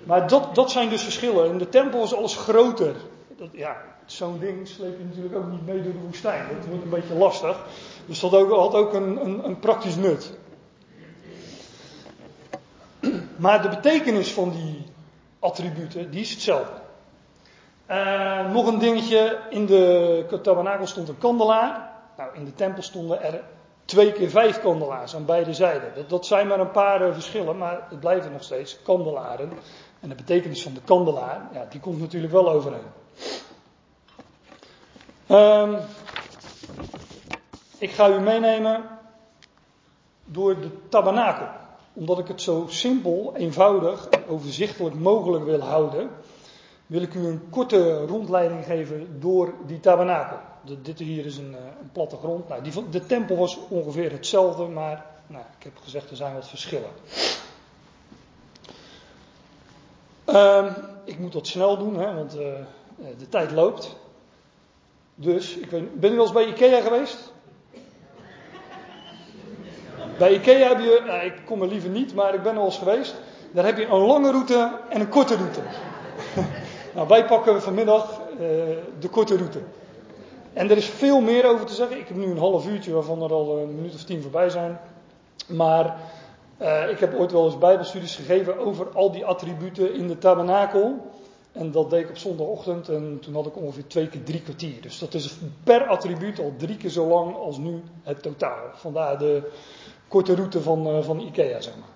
Maar 0.06 0.28
dat, 0.28 0.56
dat 0.56 0.72
zijn 0.72 0.90
dus 0.90 1.04
verschillen. 1.04 1.52
In 1.52 1.58
de 1.58 1.70
tempel 1.70 2.04
is 2.04 2.16
alles 2.16 2.36
groter. 2.36 2.96
Dat, 3.38 3.50
ja, 3.52 3.78
zo'n 4.06 4.40
ding 4.40 4.68
sleep 4.68 4.98
je 4.98 5.04
natuurlijk 5.04 5.36
ook 5.36 5.52
niet 5.52 5.66
mee 5.66 5.84
door 5.84 5.94
de 5.94 6.00
woestijn. 6.00 6.48
Dat 6.58 6.68
wordt 6.68 6.84
een 6.84 6.90
beetje 6.90 7.16
lastig. 7.16 7.66
Dus 8.06 8.20
dat 8.20 8.34
ook, 8.34 8.52
had 8.52 8.74
ook 8.74 8.94
een, 8.94 9.26
een, 9.26 9.46
een 9.46 9.60
praktisch 9.60 9.96
nut. 9.96 10.38
Maar 13.36 13.62
de 13.62 13.70
betekenis 13.70 14.34
van 14.34 14.52
die 14.52 14.86
attributen, 15.40 16.12
die 16.12 16.22
is 16.22 16.32
hetzelfde. 16.32 16.84
Uh, 17.90 18.52
nog 18.52 18.68
een 18.68 18.80
dingetje, 18.80 19.40
in 19.50 19.66
de 19.66 20.40
tabernakel 20.42 20.88
stond 20.88 21.10
een 21.10 21.18
kandelaar. 21.18 21.90
Nou, 22.18 22.36
in 22.36 22.46
de 22.46 22.54
tempel 22.54 22.84
stonden 22.84 23.24
er 23.24 23.44
twee 23.86 24.12
keer 24.12 24.30
vijf 24.30 24.62
kandelaars 24.62 25.16
aan 25.16 25.26
beide 25.26 25.54
zijden. 25.54 25.92
Dat, 25.96 26.10
dat 26.10 26.26
zijn 26.26 26.48
maar 26.48 26.60
een 26.60 26.72
paar 26.72 27.08
uh, 27.08 27.14
verschillen, 27.14 27.58
maar 27.58 27.88
het 27.90 28.00
blijven 28.00 28.32
nog 28.32 28.44
steeds 28.44 28.82
kandelaren. 28.84 29.52
En 30.06 30.12
de 30.12 30.18
betekenis 30.18 30.64
van 30.64 30.74
de 30.74 30.82
kandelaar, 30.86 31.50
ja, 31.54 31.66
die 31.70 31.80
komt 31.80 32.00
natuurlijk 32.00 32.34
wel 32.34 32.50
overeen. 32.50 32.88
Um, 35.30 35.78
ik 37.78 37.92
ga 37.92 38.10
u 38.10 38.20
meenemen 38.20 38.84
door 40.26 40.60
de 40.60 40.70
tabernakel. 40.90 41.48
Omdat 41.94 42.20
ik 42.20 42.28
het 42.28 42.42
zo 42.42 42.66
simpel, 42.70 43.34
eenvoudig 43.36 44.08
en 44.08 44.28
overzichtelijk 44.28 44.96
mogelijk 44.96 45.46
wil 45.46 45.60
houden 45.60 46.10
wil 46.86 47.02
ik 47.02 47.14
u 47.14 47.28
een 47.28 47.50
korte 47.50 48.06
rondleiding 48.06 48.66
geven 48.66 49.20
door 49.20 49.54
die 49.66 49.80
tabernakel. 49.80 50.38
Dit 50.82 51.00
hier 51.00 51.26
is 51.26 51.38
een, 51.38 51.52
uh, 51.52 51.58
een 51.82 51.92
platte 51.92 52.18
grond. 52.18 52.48
Nou, 52.48 52.64
die, 52.64 52.90
de 52.90 53.06
tempel 53.06 53.38
was 53.38 53.60
ongeveer 53.70 54.12
hetzelfde, 54.12 54.64
maar 54.68 55.06
nou, 55.28 55.44
ik 55.58 55.64
heb 55.64 55.78
gezegd 55.84 56.10
er 56.10 56.16
zijn 56.16 56.34
wat 56.34 56.48
verschillen. 56.48 56.90
Um, 60.30 60.76
ik 61.04 61.20
moet 61.20 61.34
dat 61.34 61.48
snel 61.48 61.78
doen, 61.78 62.00
hè, 62.00 62.14
want 62.14 62.36
uh, 62.36 62.42
de 63.18 63.30
tijd 63.30 63.52
loopt. 63.52 63.96
Dus, 65.16 65.58
ik 65.58 65.70
ben 66.00 66.12
u 66.12 66.16
wel 66.16 66.24
eens 66.24 66.32
bij 66.32 66.48
Ikea 66.48 66.82
geweest? 66.82 67.34
Bij 70.18 70.34
Ikea 70.34 70.68
heb 70.68 70.80
je, 70.80 71.04
nou, 71.06 71.26
ik 71.26 71.34
kom 71.46 71.62
er 71.62 71.68
liever 71.68 71.90
niet, 71.90 72.16
maar 72.16 72.34
ik 72.34 72.44
ben 72.44 72.54
er 72.54 72.60
al 72.60 72.66
eens 72.66 72.78
geweest. 72.78 73.16
Daar 73.52 73.66
heb 73.66 73.78
je 73.78 73.86
een 73.86 74.06
lange 74.06 74.32
route 74.32 74.72
en 74.90 75.02
een 75.02 75.10
korte 75.10 75.36
route. 75.36 75.60
nou, 76.96 77.08
wij 77.08 77.26
pakken 77.26 77.62
vanmiddag 77.62 78.22
uh, 78.32 78.40
de 79.00 79.10
korte 79.10 79.38
route. 79.38 79.60
En 80.54 80.70
er 80.70 80.78
is 80.78 80.86
veel 80.86 81.22
meer 81.22 81.46
over 81.46 81.66
te 81.66 81.74
zeggen. 81.74 81.98
Ik 81.98 82.08
heb 82.08 82.18
nu 82.18 82.26
een 82.26 82.38
half 82.38 82.68
uurtje 82.68 82.94
waarvan 82.94 83.24
er 83.24 83.32
al 83.32 83.58
een 83.58 83.76
minuut 83.76 83.94
of 83.94 84.04
tien 84.04 84.22
voorbij 84.22 84.50
zijn. 84.50 84.80
Maar 85.48 85.96
uh, 86.62 86.90
ik 86.90 87.00
heb 87.00 87.14
ooit 87.14 87.32
wel 87.32 87.46
eens 87.46 87.58
bijbelstudies 87.58 88.16
gegeven 88.16 88.58
over 88.58 88.90
al 88.90 89.12
die 89.12 89.26
attributen 89.26 89.94
in 89.94 90.08
de 90.08 90.18
tabernakel. 90.18 91.14
En 91.52 91.72
dat 91.72 91.90
deed 91.90 92.04
ik 92.04 92.10
op 92.10 92.18
zondagochtend 92.18 92.90
en 92.90 93.20
toen 93.22 93.34
had 93.34 93.46
ik 93.46 93.56
ongeveer 93.56 93.88
twee 93.88 94.08
keer 94.08 94.24
drie 94.24 94.42
kwartier. 94.42 94.82
Dus 94.82 95.00
dat 95.00 95.14
is 95.14 95.38
per 95.64 95.88
attribuut 95.88 96.40
al 96.40 96.54
drie 96.58 96.78
keer 96.78 96.90
zo 96.90 97.08
lang 97.08 97.36
als 97.36 97.58
nu 97.58 97.84
het 98.04 98.22
totaal. 98.22 98.70
Vandaar 98.74 99.18
de 99.18 99.52
korte 100.08 100.36
route 100.36 100.62
van, 100.62 100.88
uh, 100.88 101.04
van 101.04 101.20
Ikea, 101.20 101.62
zeg 101.62 101.74
maar. 101.76 101.94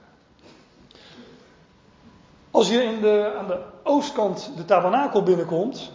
Als 2.51 2.69
je 2.69 2.83
in 2.83 3.01
de, 3.01 3.33
aan 3.37 3.47
de 3.47 3.61
oostkant 3.83 4.51
de 4.55 4.65
tabernakel 4.65 5.23
binnenkomt, 5.23 5.91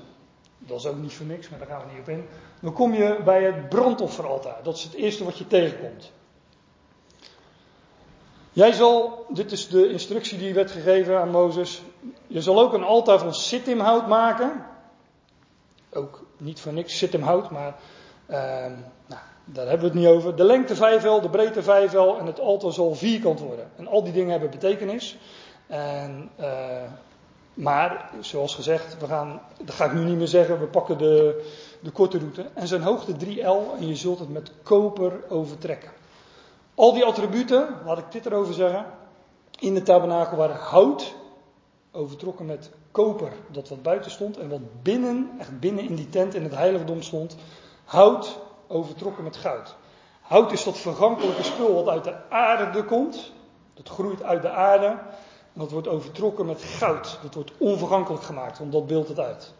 dat 0.59 0.79
is 0.79 0.87
ook 0.87 0.97
niet 0.97 1.13
voor 1.13 1.27
niks, 1.27 1.49
maar 1.49 1.59
daar 1.59 1.69
gaan 1.69 1.81
we 1.81 1.93
niet 1.93 2.01
op 2.01 2.09
in. 2.09 2.25
Dan 2.61 2.73
kom 2.73 2.95
je 2.95 3.21
bij 3.25 3.43
het 3.43 3.69
brandofferaltaar. 3.69 4.63
Dat 4.63 4.77
is 4.77 4.83
het 4.83 4.95
eerste 4.95 5.25
wat 5.25 5.39
je 5.39 5.47
tegenkomt. 5.47 6.13
Jij 8.55 8.73
zal, 8.73 9.27
dit 9.29 9.53
is 9.53 9.69
de 9.69 9.91
instructie 9.91 10.39
die 10.39 10.55
werd 10.55 10.71
gegeven 10.71 11.21
aan 11.21 11.31
Mozes. 11.31 11.83
Je 12.27 12.43
zal 12.43 12.61
ook 12.61 12.73
een 12.73 12.85
altaar 12.85 13.19
van 13.19 13.35
sittimhout 13.35 14.09
maken. 14.09 14.67
Ook 15.93 16.23
niet 16.37 16.61
voor 16.61 16.73
niks 16.73 16.99
sittimhout, 16.99 17.51
maar 17.51 17.75
uh, 18.31 18.37
nou, 19.07 19.23
daar 19.45 19.69
hebben 19.69 19.81
we 19.81 19.87
het 19.87 19.95
niet 19.95 20.07
over. 20.07 20.37
De 20.37 20.45
lengte 20.45 20.77
vijfel, 20.77 21.21
de 21.21 21.29
breedte 21.29 21.63
vijfel 21.63 22.19
en 22.19 22.27
het 22.27 22.41
altaar 22.41 22.73
zal 22.73 22.95
vierkant 22.95 23.41
worden. 23.41 23.71
En 23.77 23.87
al 23.87 24.05
die 24.05 24.13
dingen 24.13 24.31
hebben 24.31 24.51
betekenis. 24.51 25.17
En, 25.67 26.31
uh, 26.41 26.47
maar, 27.55 28.11
zoals 28.21 28.55
gezegd, 28.55 28.99
we 28.99 29.07
gaan, 29.07 29.41
dat 29.65 29.75
ga 29.75 29.85
ik 29.85 29.93
nu 29.93 30.05
niet 30.05 30.17
meer 30.17 30.27
zeggen, 30.27 30.61
we 30.61 30.67
pakken 30.67 30.99
de, 30.99 31.45
de 31.81 31.91
korte 31.91 32.19
route. 32.19 32.45
En 32.55 32.67
zijn 32.67 32.83
hoogte 32.83 33.13
3L 33.13 33.79
en 33.79 33.87
je 33.87 33.97
zult 33.97 34.19
het 34.19 34.33
met 34.33 34.53
koper 34.63 35.13
overtrekken. 35.29 35.91
Al 36.75 36.93
die 36.93 37.05
attributen, 37.05 37.69
laat 37.85 37.99
ik 37.99 38.13
dit 38.13 38.27
erover 38.27 38.55
zeggen, 38.55 38.87
in 39.59 39.75
de 39.75 39.83
tabernakel 39.83 40.37
waren 40.37 40.57
hout, 40.57 41.15
overtrokken 41.93 42.47
met 42.47 42.71
koper, 42.91 43.33
dat 43.51 43.69
wat 43.69 43.83
buiten 43.83 44.11
stond, 44.11 44.39
en 44.39 44.49
wat 44.49 44.83
binnen, 44.83 45.31
echt 45.39 45.61
binnen 45.61 45.85
in 45.85 45.95
die 45.95 46.09
tent 46.09 46.35
in 46.35 46.43
het 46.43 46.55
heiligdom 46.55 47.03
stond, 47.03 47.37
hout, 47.85 48.39
overtrokken 48.67 49.25
met 49.25 49.37
goud. 49.37 49.77
Hout 50.21 50.53
is 50.53 50.65
dat 50.65 50.79
vergankelijke 50.79 51.43
spul 51.43 51.75
wat 51.75 51.89
uit 51.89 52.05
de 52.05 52.31
aarde 52.31 52.85
komt, 52.85 53.33
dat 53.75 53.89
groeit 53.89 54.23
uit 54.23 54.43
de 54.43 54.51
aarde, 54.51 54.87
en 54.87 55.61
dat 55.61 55.71
wordt 55.71 55.89
overtrokken 55.89 56.47
met 56.47 56.63
goud, 56.63 57.19
dat 57.23 57.35
wordt 57.35 57.53
onvergankelijk 57.59 58.23
gemaakt, 58.23 58.59
want 58.59 58.73
dat 58.73 58.87
beeldt 58.87 59.09
het 59.09 59.21
uit. 59.21 59.55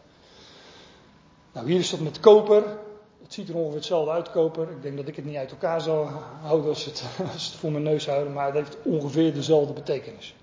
Nou, 1.51 1.67
hier 1.67 1.79
is 1.79 1.89
dat 1.89 1.99
met 1.99 2.19
koper, 2.19 2.77
ziet 3.35 3.49
er 3.49 3.55
ongeveer 3.55 3.75
hetzelfde 3.75 4.11
uit, 4.11 4.31
koper. 4.31 4.69
Ik 4.69 4.81
denk 4.81 4.97
dat 4.97 5.07
ik 5.07 5.15
het 5.15 5.25
niet 5.25 5.35
uit 5.35 5.51
elkaar 5.51 5.81
zou 5.81 6.09
houden 6.41 6.69
als 6.69 6.85
het, 6.85 7.03
het 7.33 7.41
voor 7.41 7.71
mijn 7.71 7.83
neus 7.83 8.07
houden, 8.07 8.33
maar 8.33 8.45
het 8.45 8.55
heeft 8.55 8.77
ongeveer 8.83 9.33
dezelfde 9.33 9.73
betekenis. 9.73 10.35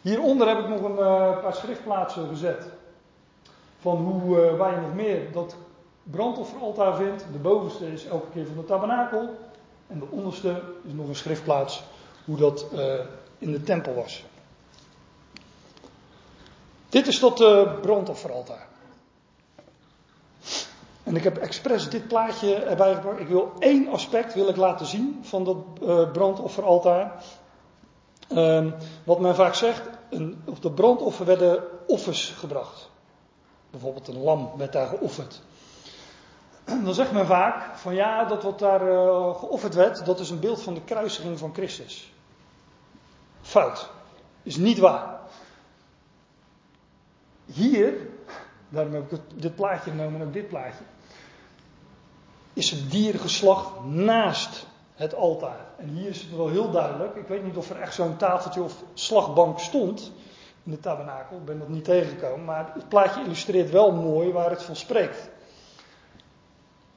Hieronder 0.00 0.48
heb 0.48 0.58
ik 0.58 0.68
nog 0.68 0.82
een 0.82 0.98
uh, 0.98 1.40
paar 1.42 1.54
schriftplaatsen 1.54 2.28
gezet. 2.28 2.66
Van 3.80 3.96
hoe, 3.96 4.50
uh, 4.50 4.56
waar 4.58 4.74
je 4.74 4.80
nog 4.80 4.94
meer 4.94 5.32
dat 5.32 5.56
brandofferaltaar 6.02 6.96
vindt. 6.96 7.24
De 7.32 7.38
bovenste 7.38 7.92
is 7.92 8.06
elke 8.06 8.30
keer 8.32 8.46
van 8.46 8.56
de 8.56 8.64
tabernakel. 8.64 9.34
En 9.86 9.98
de 9.98 10.06
onderste 10.10 10.62
is 10.86 10.92
nog 10.92 11.08
een 11.08 11.16
schriftplaats 11.16 11.82
hoe 12.24 12.36
dat 12.36 12.66
uh, 12.74 12.94
in 13.38 13.52
de 13.52 13.62
tempel 13.62 13.94
was. 13.94 14.24
Dit 16.88 17.06
is 17.06 17.18
dat 17.18 17.34
brandofferaltaar. 17.80 18.67
En 21.08 21.16
ik 21.16 21.24
heb 21.24 21.36
expres 21.36 21.90
dit 21.90 22.08
plaatje 22.08 22.54
erbij 22.54 22.94
gebracht. 22.94 23.20
Ik 23.20 23.28
wil 23.28 23.52
één 23.58 23.88
aspect 23.88 24.34
wil 24.34 24.48
ik 24.48 24.56
laten 24.56 24.86
zien 24.86 25.18
van 25.22 25.44
dat 25.44 25.56
uh, 25.82 26.10
brandofferaltaar. 26.10 27.22
Um, 28.32 28.74
wat 29.04 29.20
men 29.20 29.34
vaak 29.34 29.54
zegt, 29.54 29.82
een, 30.10 30.42
op 30.46 30.62
de 30.62 30.70
brandoffer 30.70 31.26
werden 31.26 31.64
offers 31.86 32.30
gebracht. 32.30 32.90
Bijvoorbeeld 33.70 34.08
een 34.08 34.18
lam 34.18 34.52
werd 34.56 34.72
daar 34.72 34.86
geofferd. 34.86 35.42
En 36.64 36.84
dan 36.84 36.94
zegt 36.94 37.12
men 37.12 37.26
vaak 37.26 37.76
van 37.76 37.94
ja, 37.94 38.24
dat 38.24 38.42
wat 38.42 38.58
daar 38.58 38.88
uh, 38.88 39.34
geofferd 39.34 39.74
werd, 39.74 40.06
dat 40.06 40.20
is 40.20 40.30
een 40.30 40.40
beeld 40.40 40.62
van 40.62 40.74
de 40.74 40.82
kruisiging 40.84 41.38
van 41.38 41.54
Christus. 41.54 42.12
Fout. 43.40 43.90
Is 44.42 44.56
niet 44.56 44.78
waar. 44.78 45.20
Hier, 47.44 48.08
daarom 48.68 48.94
heb 48.94 49.12
ik 49.12 49.20
dit 49.34 49.54
plaatje 49.54 49.90
genomen 49.90 50.20
en 50.20 50.26
ook 50.26 50.32
dit 50.32 50.48
plaatje 50.48 50.84
is 52.58 52.70
het 52.70 52.90
diergeslacht 52.90 53.84
naast 53.84 54.66
het 54.94 55.14
altaar. 55.14 55.66
En 55.76 55.88
hier 55.88 56.08
is 56.08 56.20
het 56.20 56.36
wel 56.36 56.48
heel 56.48 56.70
duidelijk. 56.70 57.16
Ik 57.16 57.28
weet 57.28 57.44
niet 57.44 57.56
of 57.56 57.70
er 57.70 57.80
echt 57.80 57.94
zo'n 57.94 58.16
tafeltje 58.16 58.62
of 58.62 58.74
slagbank 58.94 59.58
stond 59.58 60.12
in 60.64 60.70
de 60.70 60.80
tabernakel. 60.80 61.36
Ik 61.36 61.44
ben 61.44 61.58
dat 61.58 61.68
niet 61.68 61.84
tegengekomen. 61.84 62.44
Maar 62.44 62.70
het 62.74 62.88
plaatje 62.88 63.22
illustreert 63.24 63.70
wel 63.70 63.92
mooi 63.92 64.32
waar 64.32 64.50
het 64.50 64.62
van 64.62 64.76
spreekt. 64.76 65.30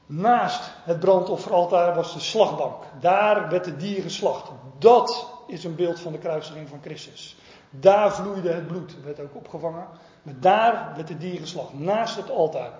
Naast 0.06 0.70
het 0.84 1.00
brandofferaltaar 1.00 1.94
was 1.94 2.12
de 2.12 2.20
slagbank. 2.20 2.82
Daar 3.00 3.48
werd 3.48 3.66
het 3.66 3.80
dier 3.80 4.02
geslacht. 4.02 4.50
Dat 4.78 5.30
is 5.46 5.64
een 5.64 5.74
beeld 5.74 6.00
van 6.00 6.12
de 6.12 6.18
kruisiging 6.18 6.68
van 6.68 6.80
Christus. 6.82 7.36
Daar 7.70 8.14
vloeide 8.14 8.52
het 8.52 8.66
bloed, 8.66 8.96
werd 9.04 9.20
ook 9.20 9.34
opgevangen. 9.34 9.86
Maar 10.22 10.40
daar 10.40 10.92
werd 10.96 11.08
het 11.08 11.20
dier 11.20 11.40
geslacht, 11.40 11.78
naast 11.78 12.16
het 12.16 12.30
altaar. 12.30 12.72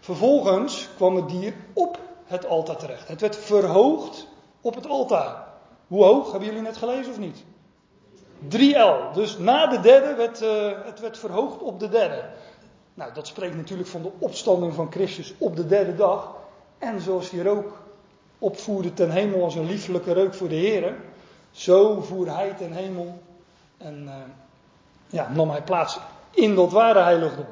Vervolgens 0.00 0.88
kwam 0.96 1.16
het 1.16 1.28
dier 1.28 1.54
op 1.72 2.08
het 2.30 2.46
altaar 2.46 2.76
terecht. 2.76 3.08
Het 3.08 3.20
werd 3.20 3.36
verhoogd 3.36 4.26
op 4.60 4.74
het 4.74 4.86
altaar. 4.86 5.48
Hoe 5.86 6.04
hoog? 6.04 6.30
Hebben 6.30 6.48
jullie 6.48 6.62
net 6.62 6.76
gelezen 6.76 7.12
of 7.12 7.18
niet? 7.18 7.44
3L. 8.48 9.14
Dus 9.14 9.38
na 9.38 9.66
de 9.66 9.80
derde 9.80 10.14
werd 10.14 10.42
uh, 10.42 10.72
het 10.84 11.00
werd 11.00 11.18
verhoogd 11.18 11.62
op 11.62 11.80
de 11.80 11.88
derde. 11.88 12.24
Nou, 12.94 13.12
dat 13.14 13.26
spreekt 13.26 13.56
natuurlijk 13.56 13.88
van 13.88 14.02
de 14.02 14.10
opstanding 14.18 14.74
van 14.74 14.92
Christus 14.92 15.34
op 15.38 15.56
de 15.56 15.66
derde 15.66 15.94
dag. 15.94 16.34
En 16.78 17.00
zoals 17.00 17.30
hij 17.30 17.42
rook 17.42 17.82
opvoerde 18.38 18.92
ten 18.92 19.10
hemel 19.10 19.44
als 19.44 19.54
een 19.54 19.66
liefelijke 19.66 20.12
reuk 20.12 20.34
voor 20.34 20.48
de 20.48 20.54
Heer. 20.54 20.94
Zo 21.50 22.00
voerde 22.00 22.30
hij 22.30 22.54
ten 22.58 22.72
hemel 22.72 23.18
en 23.76 24.02
uh, 24.04 24.14
ja, 25.06 25.28
nam 25.32 25.50
hij 25.50 25.62
plaats 25.62 25.98
in 26.30 26.54
dat 26.54 26.72
ware 26.72 27.00
heiligdom. 27.00 27.46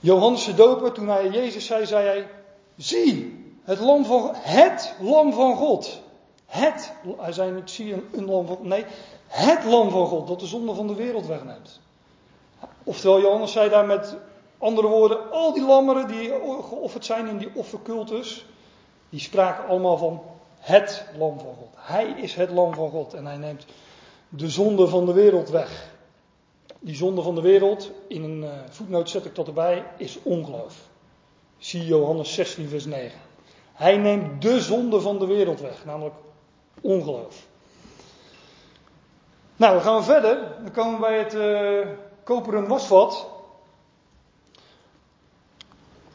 Johannes 0.00 0.44
de 0.44 0.54
Doper, 0.54 0.92
toen 0.92 1.08
hij 1.08 1.28
Jezus 1.28 1.66
zei, 1.66 1.86
zei 1.86 2.06
hij: 2.06 2.28
Zie, 2.76 3.44
het 3.62 3.80
lam 3.80 4.04
van, 4.04 4.30
het 4.34 4.94
lam 5.00 5.32
van 5.32 5.56
God. 5.56 6.00
Het, 6.46 6.92
hij 7.18 7.32
zei 7.32 7.50
niet, 7.50 7.70
zie 7.70 7.92
een, 7.92 8.08
een 8.12 8.24
lam 8.24 8.46
van 8.46 8.58
nee, 8.62 8.84
het 9.26 9.64
lam 9.64 9.90
van 9.90 10.06
God, 10.06 10.26
dat 10.26 10.40
de 10.40 10.46
zonde 10.46 10.74
van 10.74 10.86
de 10.86 10.94
wereld 10.94 11.26
wegneemt. 11.26 11.80
Oftewel, 12.84 13.20
Johannes 13.20 13.52
zei 13.52 13.68
daar 13.68 13.86
met 13.86 14.16
andere 14.58 14.88
woorden, 14.88 15.30
al 15.30 15.52
die 15.52 15.64
lammeren 15.64 16.08
die 16.08 16.28
geofferd 16.68 17.04
zijn 17.04 17.26
in 17.26 17.38
die 17.38 17.50
offercultus, 17.54 18.46
die 19.08 19.20
spraken 19.20 19.66
allemaal 19.66 19.96
van 19.96 20.22
het 20.58 21.04
lam 21.18 21.38
van 21.38 21.54
God. 21.58 21.74
Hij 21.76 22.06
is 22.06 22.34
het 22.34 22.50
lam 22.50 22.74
van 22.74 22.90
God 22.90 23.14
en 23.14 23.26
hij 23.26 23.36
neemt 23.36 23.64
de 24.28 24.48
zonde 24.48 24.88
van 24.88 25.06
de 25.06 25.12
wereld 25.12 25.48
weg. 25.48 25.89
Die 26.80 26.94
zonde 26.94 27.22
van 27.22 27.34
de 27.34 27.40
wereld, 27.40 27.90
in 28.08 28.22
een 28.22 28.42
uh, 28.42 28.50
voetnoot 28.70 29.10
zet 29.10 29.24
ik 29.24 29.34
dat 29.34 29.46
erbij, 29.46 29.84
is 29.96 30.18
ongeloof. 30.22 30.88
Zie 31.58 31.84
Johannes 31.84 32.34
16, 32.34 32.68
vers 32.68 32.84
9. 32.84 33.18
Hij 33.72 33.96
neemt 33.96 34.42
de 34.42 34.60
zonde 34.60 35.00
van 35.00 35.18
de 35.18 35.26
wereld 35.26 35.60
weg, 35.60 35.84
namelijk 35.84 36.14
ongeloof. 36.80 37.46
Nou, 39.56 39.72
dan 39.72 39.82
gaan 39.82 39.96
we 39.96 40.02
verder. 40.02 40.56
Dan 40.62 40.72
komen 40.72 40.94
we 40.94 41.00
bij 41.00 41.18
het 41.18 41.34
uh, 41.34 41.94
koperen 42.24 42.68
wasvat. 42.68 43.28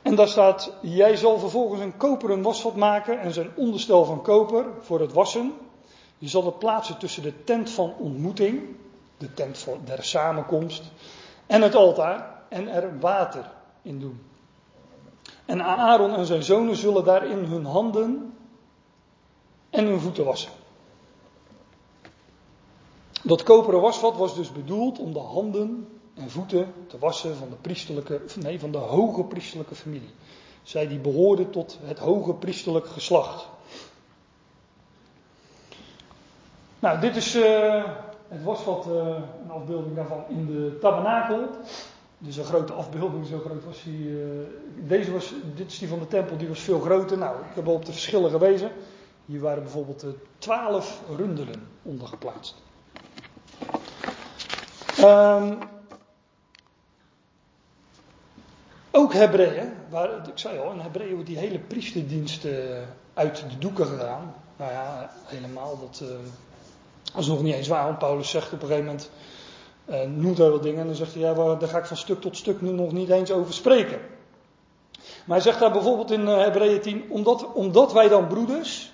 En 0.01 0.15
daar 0.15 0.27
staat: 0.27 0.71
Jij 0.81 1.15
zal 1.15 1.39
vervolgens 1.39 1.81
een 1.81 1.97
koperen 1.97 2.41
wasvat 2.41 2.75
maken 2.75 3.19
en 3.19 3.33
zijn 3.33 3.51
onderstel 3.55 4.05
van 4.05 4.21
koper 4.21 4.65
voor 4.79 4.99
het 4.99 5.13
wassen. 5.13 5.53
Je 6.17 6.27
zal 6.27 6.45
het 6.45 6.59
plaatsen 6.59 6.97
tussen 6.97 7.23
de 7.23 7.43
tent 7.43 7.69
van 7.69 7.93
ontmoeting 7.97 8.75
de 9.17 9.33
tent 9.33 9.67
der 9.83 10.03
samenkomst 10.03 10.83
en 11.45 11.61
het 11.61 11.75
altaar 11.75 12.41
en 12.49 12.67
er 12.67 12.99
water 12.99 13.51
in 13.81 13.99
doen. 13.99 14.21
En 15.45 15.61
Aaron 15.61 16.13
en 16.13 16.25
zijn 16.25 16.43
zonen 16.43 16.75
zullen 16.75 17.03
daarin 17.03 17.43
hun 17.43 17.65
handen 17.65 18.33
en 19.69 19.85
hun 19.85 19.99
voeten 19.99 20.25
wassen. 20.25 20.51
Dat 23.23 23.43
koperen 23.43 23.81
wasvat 23.81 24.17
was 24.17 24.35
dus 24.35 24.51
bedoeld 24.51 24.99
om 24.99 25.13
de 25.13 25.19
handen 25.19 25.87
en 26.13 26.29
voeten 26.29 26.73
te 26.87 26.99
wassen 26.99 27.35
van 27.35 27.49
de 27.49 27.55
priesterlijke, 27.55 28.21
nee, 28.35 28.59
van 28.59 28.71
de 28.71 28.77
hoge 28.77 29.23
priesterlijke 29.23 29.75
familie. 29.75 30.13
Zij 30.63 30.87
die 30.87 30.99
behoorden 30.99 31.49
tot 31.49 31.79
het 31.83 31.99
hoge 31.99 32.33
priesterlijk 32.33 32.87
geslacht. 32.87 33.47
Nou, 36.79 36.99
dit 36.99 37.15
is 37.15 37.35
uh, 37.35 37.83
het 38.27 38.43
wasvat, 38.43 38.85
uh, 38.87 38.93
een 39.43 39.51
afbeelding 39.51 39.95
daarvan 39.95 40.23
in 40.27 40.45
de 40.45 40.77
tabernakel. 40.81 41.47
Dus 42.17 42.37
een 42.37 42.43
grote 42.43 42.73
afbeelding, 42.73 43.25
zo 43.25 43.39
groot 43.39 43.65
was 43.65 43.83
hij. 43.83 43.93
Uh, 43.93 44.47
deze 44.87 45.11
was, 45.11 45.33
dit 45.55 45.71
is 45.71 45.79
die 45.79 45.87
van 45.87 45.99
de 45.99 46.07
tempel, 46.07 46.37
die 46.37 46.47
was 46.47 46.59
veel 46.59 46.79
groter. 46.79 47.17
Nou, 47.17 47.37
ik 47.37 47.55
heb 47.55 47.67
op 47.67 47.85
de 47.85 47.91
verschillen 47.91 48.29
gewezen. 48.29 48.71
Hier 49.25 49.39
waren 49.39 49.63
bijvoorbeeld 49.63 50.05
twaalf 50.37 51.01
rundelen 51.17 51.67
onder 51.81 52.07
geplaatst. 52.07 52.55
Um, 54.99 55.57
ook 58.91 59.13
Hebreeën, 59.13 59.73
waar, 59.89 60.27
ik 60.27 60.37
zei 60.37 60.59
al, 60.59 60.71
in 60.71 60.79
Hebreeën 60.79 61.13
wordt 61.13 61.27
die 61.27 61.37
hele 61.37 61.59
priesterdienst 61.59 62.47
uit 63.13 63.45
de 63.49 63.57
doeken 63.57 63.85
gedaan. 63.85 64.33
Nou 64.57 64.71
ja, 64.71 65.11
helemaal, 65.23 65.79
dat, 65.79 66.03
dat 67.15 67.23
is 67.23 67.29
nog 67.29 67.41
niet 67.43 67.53
eens 67.53 67.67
waar, 67.67 67.85
want 67.85 67.97
Paulus 67.97 68.29
zegt 68.29 68.53
op 68.53 68.61
een 68.61 68.67
gegeven 68.67 68.85
moment, 68.85 69.09
uh, 69.85 70.01
noemt 70.01 70.37
hij 70.37 70.49
wel 70.49 70.61
dingen 70.61 70.79
en 70.79 70.85
dan 70.85 70.95
zegt 70.95 71.13
hij, 71.13 71.21
ja, 71.21 71.33
daar 71.33 71.69
ga 71.69 71.77
ik 71.77 71.85
van 71.85 71.97
stuk 71.97 72.21
tot 72.21 72.37
stuk 72.37 72.61
nu 72.61 72.71
nog 72.71 72.91
niet 72.91 73.09
eens 73.09 73.31
over 73.31 73.53
spreken. 73.53 73.99
Maar 75.25 75.35
hij 75.37 75.41
zegt 75.41 75.59
daar 75.59 75.71
bijvoorbeeld 75.71 76.11
in 76.11 76.27
Hebreeën 76.27 76.81
10, 76.81 77.05
omdat, 77.09 77.53
omdat 77.53 77.93
wij 77.93 78.07
dan 78.07 78.27
broeders 78.27 78.93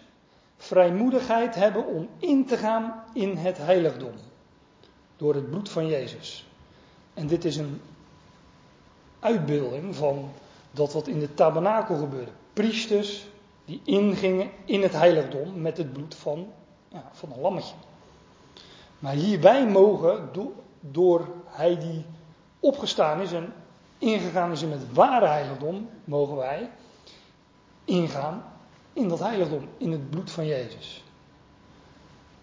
vrijmoedigheid 0.58 1.56
hebben 1.56 1.86
om 1.86 2.10
in 2.20 2.46
te 2.46 2.58
gaan 2.58 3.04
in 3.14 3.38
het 3.38 3.58
heiligdom 3.58 4.14
door 5.18 5.36
het 5.36 5.50
bloed 5.50 5.70
van 5.70 5.88
Jezus. 5.88 6.48
En 7.14 7.28
dit 7.28 7.46
is 7.46 7.58
een 7.58 7.82
uitbeelding 9.20 9.96
van 9.96 10.32
dat 10.72 10.94
wat 10.94 11.08
in 11.08 11.20
de 11.20 11.34
tabernakel 11.34 11.98
gebeurde. 11.98 12.32
Priesters 12.54 13.26
die 13.66 13.82
ingingen 13.84 14.50
in 14.66 14.82
het 14.82 14.94
heiligdom 14.94 15.62
met 15.62 15.78
het 15.78 15.94
bloed 15.94 16.16
van, 16.16 16.48
ja, 16.88 17.10
van 17.12 17.32
een 17.32 17.42
lammetje. 17.42 17.76
Maar 19.02 19.14
hier 19.14 19.42
wij 19.42 19.68
mogen, 19.68 20.30
door 20.80 21.28
hij 21.46 21.78
die 21.80 22.06
opgestaan 22.60 23.22
is 23.22 23.32
en 23.32 23.54
ingegaan 23.98 24.52
is 24.52 24.62
in 24.62 24.72
het 24.72 24.94
ware 24.94 25.28
heiligdom, 25.28 25.90
mogen 26.04 26.36
wij 26.36 26.70
ingaan 27.86 28.44
in 28.94 29.08
dat 29.08 29.20
heiligdom, 29.20 29.70
in 29.78 29.92
het 29.92 30.10
bloed 30.10 30.32
van 30.32 30.46
Jezus. 30.46 31.04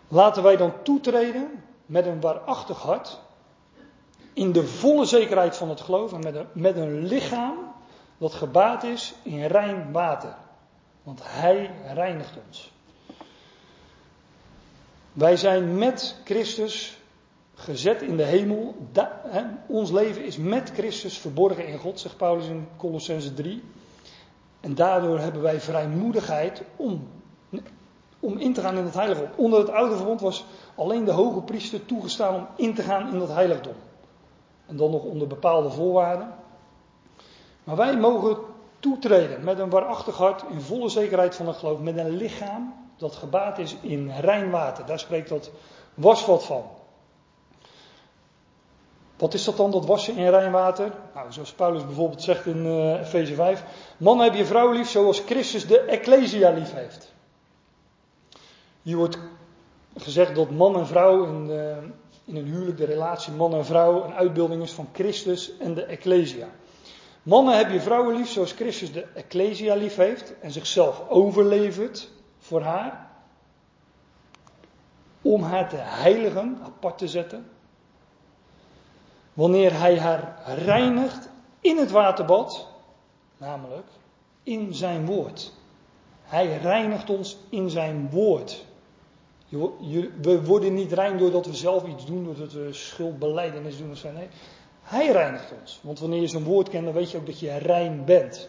Laten 0.09 0.43
wij 0.43 0.57
dan 0.57 0.73
toetreden 0.83 1.65
met 1.87 2.07
een 2.07 2.21
waarachtig 2.21 2.83
hart, 2.83 3.21
in 4.33 4.53
de 4.53 4.67
volle 4.67 5.05
zekerheid 5.05 5.57
van 5.57 5.69
het 5.69 5.81
geloof 5.81 6.13
en 6.13 6.21
met 6.21 6.35
een, 6.35 6.47
met 6.53 6.77
een 6.77 7.07
lichaam 7.07 7.57
dat 8.19 8.35
gebaat 8.35 8.83
is 8.83 9.15
in 9.23 9.45
rein 9.45 9.93
water. 9.93 10.35
Want 11.03 11.21
Hij 11.23 11.71
reinigt 11.95 12.37
ons. 12.47 12.73
Wij 15.19 15.37
zijn 15.37 15.79
met 15.79 16.17
Christus 16.25 16.99
gezet 17.55 18.03
in 18.03 18.17
de 18.17 18.23
hemel. 18.23 18.75
ons 19.67 19.91
leven 19.91 20.25
is 20.25 20.37
met 20.37 20.71
Christus 20.75 21.19
verborgen 21.19 21.67
in 21.67 21.79
God, 21.79 22.01
zegt 22.01 22.17
Paulus 22.17 22.47
in 22.47 22.69
Colossense 22.77 23.35
3. 23.35 23.63
En 24.61 24.75
daardoor 24.75 25.19
hebben 25.19 25.43
wij 25.43 25.61
vrijmoedigheid 25.61 26.63
om 26.77 27.09
om 28.21 28.39
in 28.39 28.53
te 28.53 28.61
gaan 28.61 28.77
in 28.77 28.85
het 28.85 28.95
heiligdom. 28.95 29.29
Onder 29.37 29.59
het 29.59 29.71
oude 29.71 29.97
verbond 29.97 30.21
was 30.21 30.45
alleen 30.75 31.05
de 31.05 31.11
hoge 31.11 31.41
priester 31.41 31.87
toegestaan 31.87 32.35
om 32.35 32.47
in 32.57 32.75
te 32.75 32.83
gaan 32.83 33.13
in 33.13 33.19
dat 33.19 33.29
heiligdom. 33.29 33.75
En 34.67 34.77
dan 34.77 34.91
nog 34.91 35.03
onder 35.03 35.27
bepaalde 35.27 35.71
voorwaarden. 35.71 36.35
Maar 37.65 37.77
wij 37.77 37.97
mogen 37.97 38.37
toetreden 38.79 39.45
met 39.45 39.59
een 39.59 39.71
waarachtig 39.71 40.17
hart, 40.17 40.45
in 40.51 40.61
volle 40.61 40.89
zekerheid 40.89 41.35
van 41.35 41.47
het 41.47 41.57
geloof, 41.57 41.81
met 41.81 41.97
een 41.97 42.17
lichaam 42.17 42.88
dat 42.99 43.15
gebaat 43.15 43.59
is 43.59 43.77
in 43.81 44.11
rein 44.21 44.51
water. 44.51 44.87
Daar 44.87 44.99
spreekt 44.99 45.29
dat 45.29 45.51
wasvat 45.95 46.45
van. 46.45 46.65
Wat 49.17 49.35
is 49.35 49.45
dat 49.45 49.57
dan, 49.57 49.71
dat 49.71 49.87
wassen 49.87 50.17
in 50.17 50.31
rein 50.31 50.53
water? 50.53 50.93
Nou, 51.15 51.33
zoals 51.33 51.53
Paulus 51.53 51.85
bijvoorbeeld 51.85 52.23
zegt 52.23 52.47
in 52.47 52.67
uh, 52.67 53.01
Efeze 53.01 53.35
5. 53.35 53.65
Man 53.97 54.19
heb 54.21 54.35
je 54.35 54.45
vrouw 54.45 54.73
lief 54.73 54.89
zoals 54.89 55.21
Christus 55.21 55.67
de 55.67 55.81
Ecclesia 55.81 56.51
lief 56.51 56.73
heeft. 56.73 57.13
Hier 58.83 58.97
wordt 58.97 59.19
gezegd 59.97 60.35
dat 60.35 60.51
man 60.51 60.77
en 60.77 60.87
vrouw 60.87 61.25
in, 61.25 61.47
de, 61.47 61.77
in 62.25 62.37
een 62.37 62.45
huwelijk, 62.45 62.77
de 62.77 62.85
relatie 62.85 63.33
man 63.33 63.55
en 63.55 63.65
vrouw, 63.65 64.05
een 64.05 64.15
uitbeelding 64.15 64.63
is 64.63 64.73
van 64.73 64.89
Christus 64.93 65.57
en 65.59 65.75
de 65.75 65.83
Ecclesia. 65.83 66.49
Mannen 67.23 67.57
heb 67.57 67.71
je 67.71 67.81
vrouwen 67.81 68.17
lief 68.17 68.31
zoals 68.31 68.53
Christus 68.53 68.93
de 68.93 69.05
Ecclesia 69.15 69.75
lief 69.75 69.97
heeft 69.97 70.35
en 70.41 70.51
zichzelf 70.51 71.09
overlevert 71.09 72.09
voor 72.49 72.63
haar. 72.63 73.07
Om 75.23 75.43
haar 75.43 75.69
te 75.69 75.77
heiligen, 75.77 76.59
apart 76.63 76.99
te 76.99 77.09
zetten. 77.09 77.51
Wanneer 79.33 79.79
hij 79.79 79.99
haar 79.99 80.43
reinigt 80.47 81.29
in 81.61 81.77
het 81.77 81.91
waterbad, 81.91 82.69
namelijk 83.37 83.87
in 84.43 84.75
zijn 84.75 85.07
woord. 85.07 85.53
Hij 86.23 86.59
reinigt 86.59 87.11
ons 87.11 87.37
in 87.49 87.71
zijn 87.71 88.11
woord. 88.11 88.67
We 90.21 90.41
worden 90.45 90.75
niet 90.75 90.93
rein 90.93 91.19
doordat 91.19 91.47
we 91.47 91.55
zelf 91.55 91.87
iets 91.87 92.07
doen, 92.07 92.25
doordat 92.25 92.53
we 92.53 92.73
schuldbeleidenis 92.73 93.79
doen 93.79 93.91
of 93.91 93.97
zo. 93.97 94.11
Nee, 94.11 94.29
hij 94.83 95.11
reinigt 95.11 95.53
ons. 95.61 95.81
Want 95.83 95.99
wanneer 95.99 96.21
je 96.21 96.27
zijn 96.27 96.45
woord 96.45 96.69
kent, 96.69 96.85
dan 96.85 96.95
weet 96.95 97.11
je 97.11 97.19
ook 97.19 97.27
dat 97.27 97.41
je 97.41 97.57
rein 97.57 98.05
bent. 98.05 98.49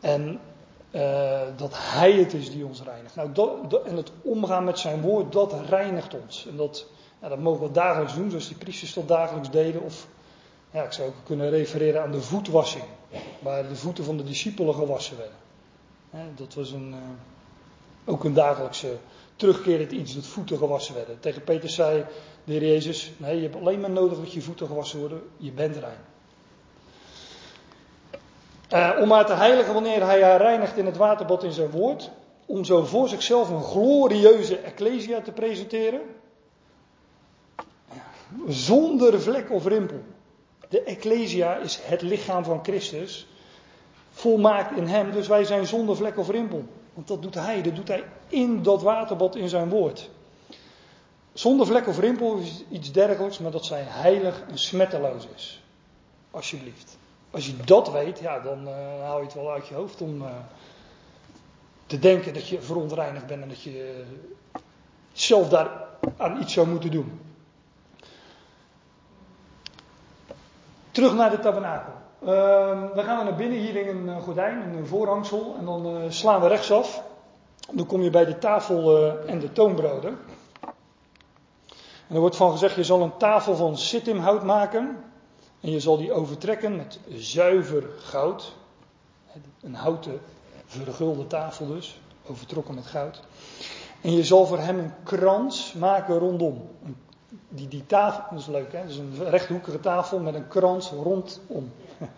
En 0.00 0.40
uh, 0.90 1.40
dat 1.56 1.72
hij 1.74 2.12
het 2.12 2.34
is 2.34 2.50
die 2.50 2.66
ons 2.66 2.82
reinigt. 2.82 3.14
Nou, 3.14 3.32
dat, 3.32 3.82
en 3.84 3.96
het 3.96 4.10
omgaan 4.22 4.64
met 4.64 4.78
zijn 4.78 5.00
woord, 5.00 5.32
dat 5.32 5.54
reinigt 5.68 6.14
ons. 6.22 6.46
En 6.50 6.56
dat, 6.56 6.86
ja, 7.20 7.28
dat 7.28 7.38
mogen 7.38 7.66
we 7.66 7.72
dagelijks 7.72 8.14
doen, 8.14 8.30
zoals 8.30 8.48
die 8.48 8.56
priesters 8.56 8.94
dat 8.94 9.08
dagelijks 9.08 9.50
deden. 9.50 9.82
Of 9.82 10.06
ja, 10.70 10.82
ik 10.82 10.92
zou 10.92 11.08
ook 11.08 11.14
kunnen 11.24 11.50
refereren 11.50 12.02
aan 12.02 12.12
de 12.12 12.20
voetwassing, 12.20 12.84
waar 13.38 13.68
de 13.68 13.76
voeten 13.76 14.04
van 14.04 14.16
de 14.16 14.24
discipelen 14.24 14.74
gewassen 14.74 15.16
werden. 15.16 16.36
dat 16.36 16.54
was 16.54 16.70
een. 16.70 16.88
Uh, 16.88 16.96
ook 18.08 18.24
een 18.24 18.34
dagelijkse 18.34 18.96
terugkerend 19.36 19.92
iets 19.92 20.14
dat 20.14 20.26
voeten 20.26 20.58
gewassen 20.58 20.94
werden. 20.94 21.20
Tegen 21.20 21.44
Peter 21.44 21.68
zei 21.68 22.04
de 22.44 22.52
heer 22.52 22.62
Jezus, 22.62 23.12
nee, 23.16 23.36
je 23.36 23.42
hebt 23.42 23.56
alleen 23.56 23.80
maar 23.80 23.90
nodig 23.90 24.18
dat 24.18 24.32
je 24.32 24.42
voeten 24.42 24.66
gewassen 24.66 24.98
worden, 24.98 25.22
je 25.36 25.52
bent 25.52 25.76
rein. 25.76 26.04
Uh, 28.72 28.90
om 29.00 29.10
haar 29.10 29.26
te 29.26 29.32
heiligen 29.32 29.74
wanneer 29.74 30.04
hij 30.04 30.22
haar 30.22 30.40
reinigt 30.40 30.76
in 30.76 30.86
het 30.86 30.96
waterbad 30.96 31.44
in 31.44 31.52
zijn 31.52 31.70
woord. 31.70 32.10
Om 32.46 32.64
zo 32.64 32.84
voor 32.84 33.08
zichzelf 33.08 33.48
een 33.48 33.62
glorieuze 33.62 34.58
ecclesia 34.58 35.20
te 35.20 35.32
presenteren. 35.32 36.00
Zonder 38.46 39.20
vlek 39.20 39.50
of 39.50 39.66
rimpel. 39.66 40.00
De 40.68 40.82
ecclesia 40.82 41.56
is 41.56 41.80
het 41.82 42.02
lichaam 42.02 42.44
van 42.44 42.60
Christus. 42.62 43.26
Volmaakt 44.10 44.76
in 44.76 44.86
hem, 44.86 45.12
dus 45.12 45.28
wij 45.28 45.44
zijn 45.44 45.66
zonder 45.66 45.96
vlek 45.96 46.18
of 46.18 46.30
rimpel. 46.30 46.64
Want 46.94 47.08
dat 47.08 47.22
doet 47.22 47.34
hij, 47.34 47.62
dat 47.62 47.74
doet 47.74 47.88
hij 47.88 48.04
in 48.28 48.62
dat 48.62 48.82
waterbad 48.82 49.36
in 49.36 49.48
zijn 49.48 49.68
woord. 49.68 50.10
Zonder 51.32 51.66
vlek 51.66 51.86
of 51.86 51.98
rimpel 51.98 52.36
is 52.36 52.64
iets 52.70 52.92
dergelijks, 52.92 53.38
maar 53.38 53.50
dat 53.50 53.64
zij 53.64 53.82
heilig 53.86 54.42
en 54.48 54.58
smetteloos 54.58 55.26
is. 55.34 55.62
Alsjeblieft. 56.30 56.97
Als 57.30 57.46
je 57.46 57.56
dat 57.56 57.90
weet, 57.90 58.18
ja, 58.18 58.40
dan 58.40 58.68
uh, 58.68 58.74
haal 59.02 59.18
je 59.18 59.24
het 59.24 59.34
wel 59.34 59.50
uit 59.50 59.68
je 59.68 59.74
hoofd 59.74 60.00
om 60.00 60.22
uh, 60.22 60.28
te 61.86 61.98
denken 61.98 62.34
dat 62.34 62.48
je 62.48 62.60
verontreinigd 62.60 63.26
bent 63.26 63.42
en 63.42 63.48
dat 63.48 63.62
je 63.62 64.04
zelf 65.12 65.48
daar 65.48 65.70
aan 66.16 66.40
iets 66.40 66.52
zou 66.52 66.68
moeten 66.68 66.90
doen. 66.90 67.20
Terug 70.90 71.14
naar 71.14 71.30
de 71.30 71.38
tabernakel. 71.38 71.92
Uh, 72.22 72.28
we 72.94 73.02
gaan 73.02 73.24
naar 73.24 73.34
binnen, 73.34 73.58
hier 73.58 73.76
in 73.76 74.08
een 74.08 74.20
gordijn, 74.20 74.74
een 74.76 74.86
voorhangsel, 74.86 75.56
en 75.58 75.64
dan 75.64 76.12
slaan 76.12 76.40
we 76.40 76.48
rechtsaf. 76.48 77.02
Dan 77.72 77.86
kom 77.86 78.02
je 78.02 78.10
bij 78.10 78.24
de 78.24 78.38
tafel 78.38 79.10
en 79.26 79.38
de 79.38 79.52
toonbroden. 79.52 80.18
En 82.08 82.14
er 82.14 82.20
wordt 82.20 82.36
van 82.36 82.50
gezegd, 82.50 82.74
je 82.74 82.84
zal 82.84 83.02
een 83.02 83.16
tafel 83.16 83.56
van 83.56 83.76
sittimhout 83.76 84.42
maken. 84.42 84.96
En 85.60 85.70
je 85.70 85.80
zal 85.80 85.96
die 85.96 86.12
overtrekken 86.12 86.76
met 86.76 87.00
zuiver 87.08 87.84
goud. 87.98 88.52
Een 89.60 89.74
houten 89.74 90.20
vergulde 90.66 91.26
tafel 91.26 91.66
dus, 91.66 92.00
overtrokken 92.26 92.74
met 92.74 92.86
goud. 92.86 93.20
En 94.00 94.12
je 94.12 94.24
zal 94.24 94.46
voor 94.46 94.58
hem 94.58 94.78
een 94.78 94.92
krans 95.02 95.72
maken 95.72 96.18
rondom. 96.18 96.68
Die, 97.48 97.68
die 97.68 97.86
tafel, 97.86 98.22
dat 98.30 98.40
is 98.40 98.46
leuk 98.46 98.72
hè, 98.72 98.80
dat 98.80 98.90
is 98.90 98.96
een 98.96 99.28
rechthoekige 99.28 99.80
tafel 99.80 100.18
met 100.18 100.34
een 100.34 100.48
krans 100.48 100.90
rondom. 100.90 101.72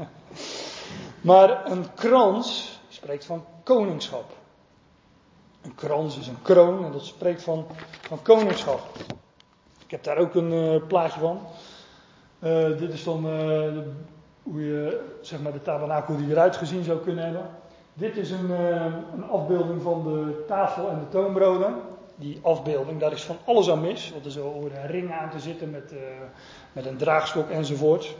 maar 1.20 1.70
een 1.70 1.94
krans 1.94 2.78
spreekt 2.88 3.24
van 3.24 3.44
koningschap. 3.62 4.38
Een 5.62 5.74
krans 5.74 6.18
is 6.18 6.26
een 6.26 6.42
kroon 6.42 6.84
en 6.84 6.92
dat 6.92 7.04
spreekt 7.04 7.42
van, 7.42 7.66
van 8.00 8.22
koningschap. 8.22 8.80
Ik 9.84 9.90
heb 9.90 10.04
daar 10.04 10.18
ook 10.18 10.34
een 10.34 10.52
uh, 10.52 10.86
plaatje 10.86 11.20
van. 11.20 11.40
Uh, 12.42 12.78
dit 12.78 12.92
is 12.92 13.04
dan 13.04 13.26
uh, 13.26 13.78
hoe 14.42 14.64
je 14.64 15.00
zeg 15.20 15.40
maar, 15.40 15.52
de 15.52 15.62
tabernakel 15.62 16.16
die 16.16 16.30
eruit 16.30 16.56
gezien 16.56 16.84
zou 16.84 16.98
kunnen 16.98 17.24
hebben. 17.24 17.46
Dit 17.94 18.16
is 18.16 18.30
een, 18.30 18.50
een 19.12 19.28
afbeelding 19.30 19.82
van 19.82 20.02
de 20.02 20.44
tafel 20.46 20.88
en 20.88 20.98
de 20.98 21.08
toonbroden. 21.08 21.74
Die 22.16 22.38
afbeelding, 22.42 23.00
daar 23.00 23.12
is 23.12 23.22
van 23.22 23.36
alles 23.44 23.70
aan 23.70 23.80
mis. 23.80 24.10
Want 24.10 24.24
er 24.24 24.30
zo 24.30 24.52
horen 24.52 24.86
ringen 24.86 25.18
aan 25.18 25.30
te 25.30 25.40
zitten 25.40 25.70
met, 25.70 25.94
met 26.72 26.86
een 26.86 26.96
draagstok 26.96 27.50
enzovoort. 27.50 28.16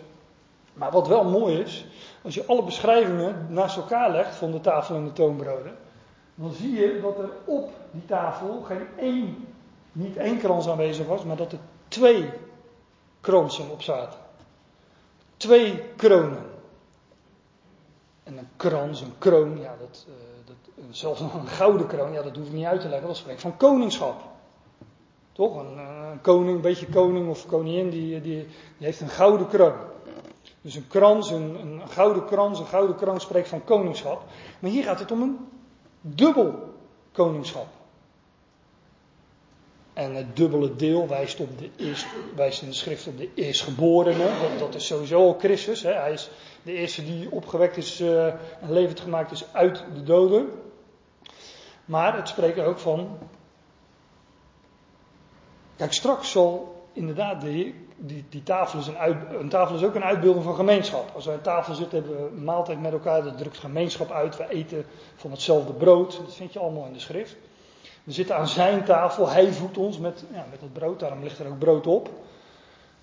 Maar 0.75 0.91
wat 0.91 1.09
wel 1.09 1.25
mooi 1.25 1.59
is, 1.59 1.87
als 2.23 2.35
je 2.35 2.47
alle 2.47 2.63
beschrijvingen 2.63 3.47
naast 3.49 3.77
elkaar 3.77 4.11
legt 4.11 4.35
van 4.35 4.51
de 4.51 4.61
tafel 4.61 4.95
en 4.97 5.05
de 5.05 5.13
toonbroden, 5.13 5.73
dan 6.35 6.53
zie 6.53 6.73
je 6.73 7.01
dat 7.03 7.19
er 7.19 7.31
op 7.45 7.71
die 7.91 8.05
tafel 8.07 8.61
geen 8.61 8.87
één, 8.99 9.47
niet 9.93 10.17
één 10.17 10.39
krans 10.39 10.69
aanwezig 10.69 11.07
was, 11.07 11.25
maar 11.25 11.37
dat 11.37 11.53
er 11.53 11.59
twee 11.89 12.31
kransen 13.21 13.71
op 13.71 13.83
zaten. 13.83 14.19
Twee 15.37 15.83
kronen. 15.97 16.45
En 18.23 18.39
een 18.39 18.49
krans, 18.57 19.01
een 19.01 19.19
kroon, 19.19 19.59
ja, 19.61 19.77
dat, 19.81 20.07
uh, 20.09 20.15
dat, 20.45 20.85
zelfs 20.91 21.21
een 21.21 21.47
gouden 21.47 21.87
kroon, 21.87 22.13
ja, 22.13 22.23
dat 22.23 22.37
hoef 22.37 22.47
ik 22.47 22.53
niet 22.53 22.65
uit 22.65 22.81
te 22.81 22.89
leggen, 22.89 23.09
dat 23.09 23.17
spreekt 23.17 23.41
van 23.41 23.57
koningschap. 23.57 24.21
Toch? 25.33 25.57
Een, 25.57 25.79
een 25.79 26.21
koning, 26.21 26.55
een 26.57 26.61
beetje 26.61 26.87
koning 26.87 27.29
of 27.29 27.47
koningin, 27.47 27.91
die, 27.91 28.21
die, 28.21 28.47
die 28.79 28.87
heeft 28.87 29.01
een 29.01 29.09
gouden 29.09 29.49
kroon. 29.49 29.75
Dus 30.61 30.75
een 30.75 30.89
krans, 30.89 31.31
een, 31.31 31.61
een 31.61 31.89
gouden 31.89 32.25
krans, 32.25 32.59
een 32.59 32.67
gouden 32.67 32.97
kroon 32.97 33.21
spreekt 33.21 33.49
van 33.49 33.65
koningschap. 33.65 34.23
Maar 34.59 34.71
hier 34.71 34.85
gaat 34.85 34.99
het 34.99 35.11
om 35.11 35.23
een 35.23 35.39
dubbel 36.01 36.75
koningschap. 37.13 37.67
En 40.01 40.15
het 40.15 40.37
dubbele 40.37 40.77
deel 40.77 41.09
wijst, 41.09 41.41
op 41.41 41.59
de 41.59 41.71
eerst, 41.77 42.07
wijst 42.37 42.63
in 42.63 42.69
de 42.69 42.75
schrift 42.75 43.07
op 43.07 43.19
de 43.19 43.29
eerstgeborene. 43.35 44.25
Dat, 44.25 44.59
dat 44.59 44.75
is 44.75 44.87
sowieso 44.87 45.21
al 45.21 45.37
Christus. 45.39 45.83
Hè. 45.83 45.93
Hij 45.93 46.13
is 46.13 46.31
de 46.63 46.73
eerste 46.73 47.05
die 47.05 47.31
opgewekt 47.31 47.77
is 47.77 48.01
uh, 48.01 48.27
en 48.27 48.73
levend 48.73 49.01
gemaakt 49.01 49.31
is 49.31 49.45
uit 49.53 49.85
de 49.95 50.03
doden. 50.03 50.49
Maar 51.85 52.17
het 52.17 52.29
spreekt 52.29 52.59
ook 52.59 52.79
van. 52.79 53.19
Kijk, 55.77 55.93
straks 55.93 56.31
zal 56.31 56.83
inderdaad 56.93 57.41
de, 57.41 57.75
die, 57.97 58.25
die 58.29 58.43
tafel 58.43 58.79
is 58.79 58.87
een, 58.87 58.99
uit, 58.99 59.17
een 59.41 59.49
tafel 59.49 59.77
is 59.77 59.83
ook 59.83 59.95
een 59.95 60.05
uitbeelding 60.05 60.45
van 60.45 60.55
gemeenschap. 60.55 61.11
Als 61.15 61.27
wij 61.27 61.35
aan 61.35 61.41
tafel 61.41 61.75
zitten, 61.75 61.99
hebben 61.99 62.25
we 62.25 62.37
een 62.37 62.45
maaltijd 62.45 62.81
met 62.81 62.93
elkaar, 62.93 63.23
dat 63.23 63.39
drukt 63.39 63.59
gemeenschap 63.59 64.11
uit. 64.11 64.37
We 64.37 64.49
eten 64.49 64.85
van 65.17 65.31
hetzelfde 65.31 65.73
brood. 65.73 66.17
Dat 66.25 66.35
vind 66.35 66.53
je 66.53 66.59
allemaal 66.59 66.87
in 66.87 66.93
de 66.93 67.01
schrift. 67.01 67.37
We 68.05 68.13
zitten 68.13 68.37
aan 68.37 68.49
zijn 68.49 68.85
tafel, 68.85 69.29
hij 69.29 69.53
voedt 69.53 69.79
ons 69.79 69.99
met, 69.99 70.25
ja, 70.33 70.47
met 70.51 70.61
dat 70.61 70.73
brood, 70.73 71.01
daarom 71.01 71.23
ligt 71.23 71.39
er 71.39 71.47
ook 71.47 71.59
brood 71.59 71.87
op. 71.87 72.11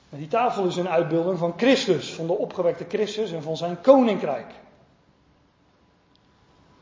Maar 0.10 0.20
die 0.20 0.28
tafel 0.28 0.66
is 0.66 0.76
een 0.76 0.90
uitbeelding 0.90 1.38
van 1.38 1.54
Christus, 1.58 2.14
van 2.14 2.28
de 2.28 2.38
opgewekte 2.38 2.86
Christus 2.88 3.32
en 3.32 3.42
van 3.42 3.58
zijn 3.58 3.82
koninkrijk. 3.82 4.54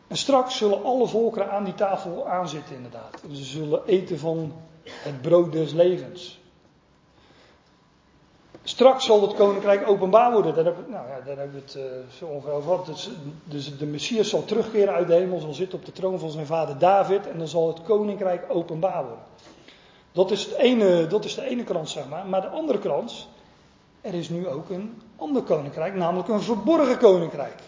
En 0.08 0.18
straks 0.18 0.58
zullen 0.58 0.84
alle 0.84 1.08
volkeren 1.08 1.52
aan 1.52 1.64
die 1.64 1.74
tafel 1.74 2.28
aanzitten, 2.28 2.76
inderdaad. 2.76 3.22
En 3.30 3.36
ze 3.36 3.44
zullen 3.44 3.86
eten 3.86 4.20
van 4.20 4.54
het 4.84 5.22
brood 5.22 5.52
des 5.52 5.74
levens. 5.74 6.40
Straks 8.68 9.06
zal 9.06 9.22
het 9.22 9.34
koninkrijk 9.34 9.90
openbaar 9.90 10.32
worden. 10.32 10.56
Daar 10.56 10.64
nou 10.64 11.08
ja, 11.08 11.22
daar 11.26 11.38
hebben 11.38 11.52
we 11.52 11.62
het 11.66 11.76
uh, 11.76 12.18
zo 12.18 12.26
ongeveer 12.26 12.52
over. 12.52 12.86
Dus, 12.86 13.10
dus, 13.44 13.78
de 13.78 13.86
Messias 13.86 14.30
zal 14.30 14.46
terugkeren 14.46 14.94
uit 14.94 15.08
de 15.08 15.14
hemel, 15.14 15.40
zal 15.40 15.54
zitten 15.54 15.80
op 15.80 15.86
de 15.86 15.92
troon 15.92 16.20
van 16.20 16.30
zijn 16.30 16.46
vader 16.46 16.78
David. 16.78 17.28
En 17.28 17.38
dan 17.38 17.48
zal 17.48 17.68
het 17.68 17.84
koninkrijk 17.84 18.46
openbaar 18.50 19.04
worden. 19.04 19.24
Dat 20.12 20.32
is, 20.32 20.46
het 20.46 20.54
ene, 20.54 21.08
dat 21.08 21.26
is 21.26 21.36
de 21.36 21.48
ene 21.48 21.64
krans, 21.64 21.92
zeg 21.92 22.08
maar. 22.10 22.26
Maar 22.26 22.42
de 22.42 22.48
andere 22.48 22.80
krans, 22.80 23.28
er 24.02 24.14
is 24.14 24.30
nu 24.30 24.48
ook 24.48 24.70
een 24.70 25.02
ander 25.16 25.42
koninkrijk, 25.42 25.96
namelijk 25.96 26.28
een 26.28 26.42
verborgen 26.42 26.98
koninkrijk. 26.98 27.60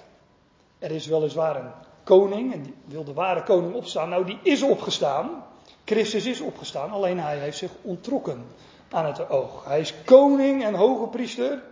Er 0.80 0.92
is 0.92 1.08
weliswaar 1.08 1.56
een 1.56 1.72
koning, 2.04 2.54
en 2.54 2.64
die 2.64 2.74
wil 2.86 3.04
de 3.04 3.14
ware 3.14 3.44
koning 3.44 3.74
opstaan. 3.74 4.10
Nou, 4.10 4.26
die 4.26 4.40
is 4.44 4.62
opgestaan. 4.62 5.44
Christus 5.86 6.26
is 6.26 6.42
opgestaan, 6.42 6.92
alleen 6.92 7.20
hij 7.20 7.38
heeft 7.38 7.58
zich 7.58 7.72
ontrokken 7.82 8.46
aan 8.90 9.06
het 9.06 9.30
oog. 9.30 9.66
Hij 9.66 9.80
is 9.80 9.94
koning 10.06 10.64
en 10.64 10.74
hoge 10.74 11.08
priester 11.08 11.64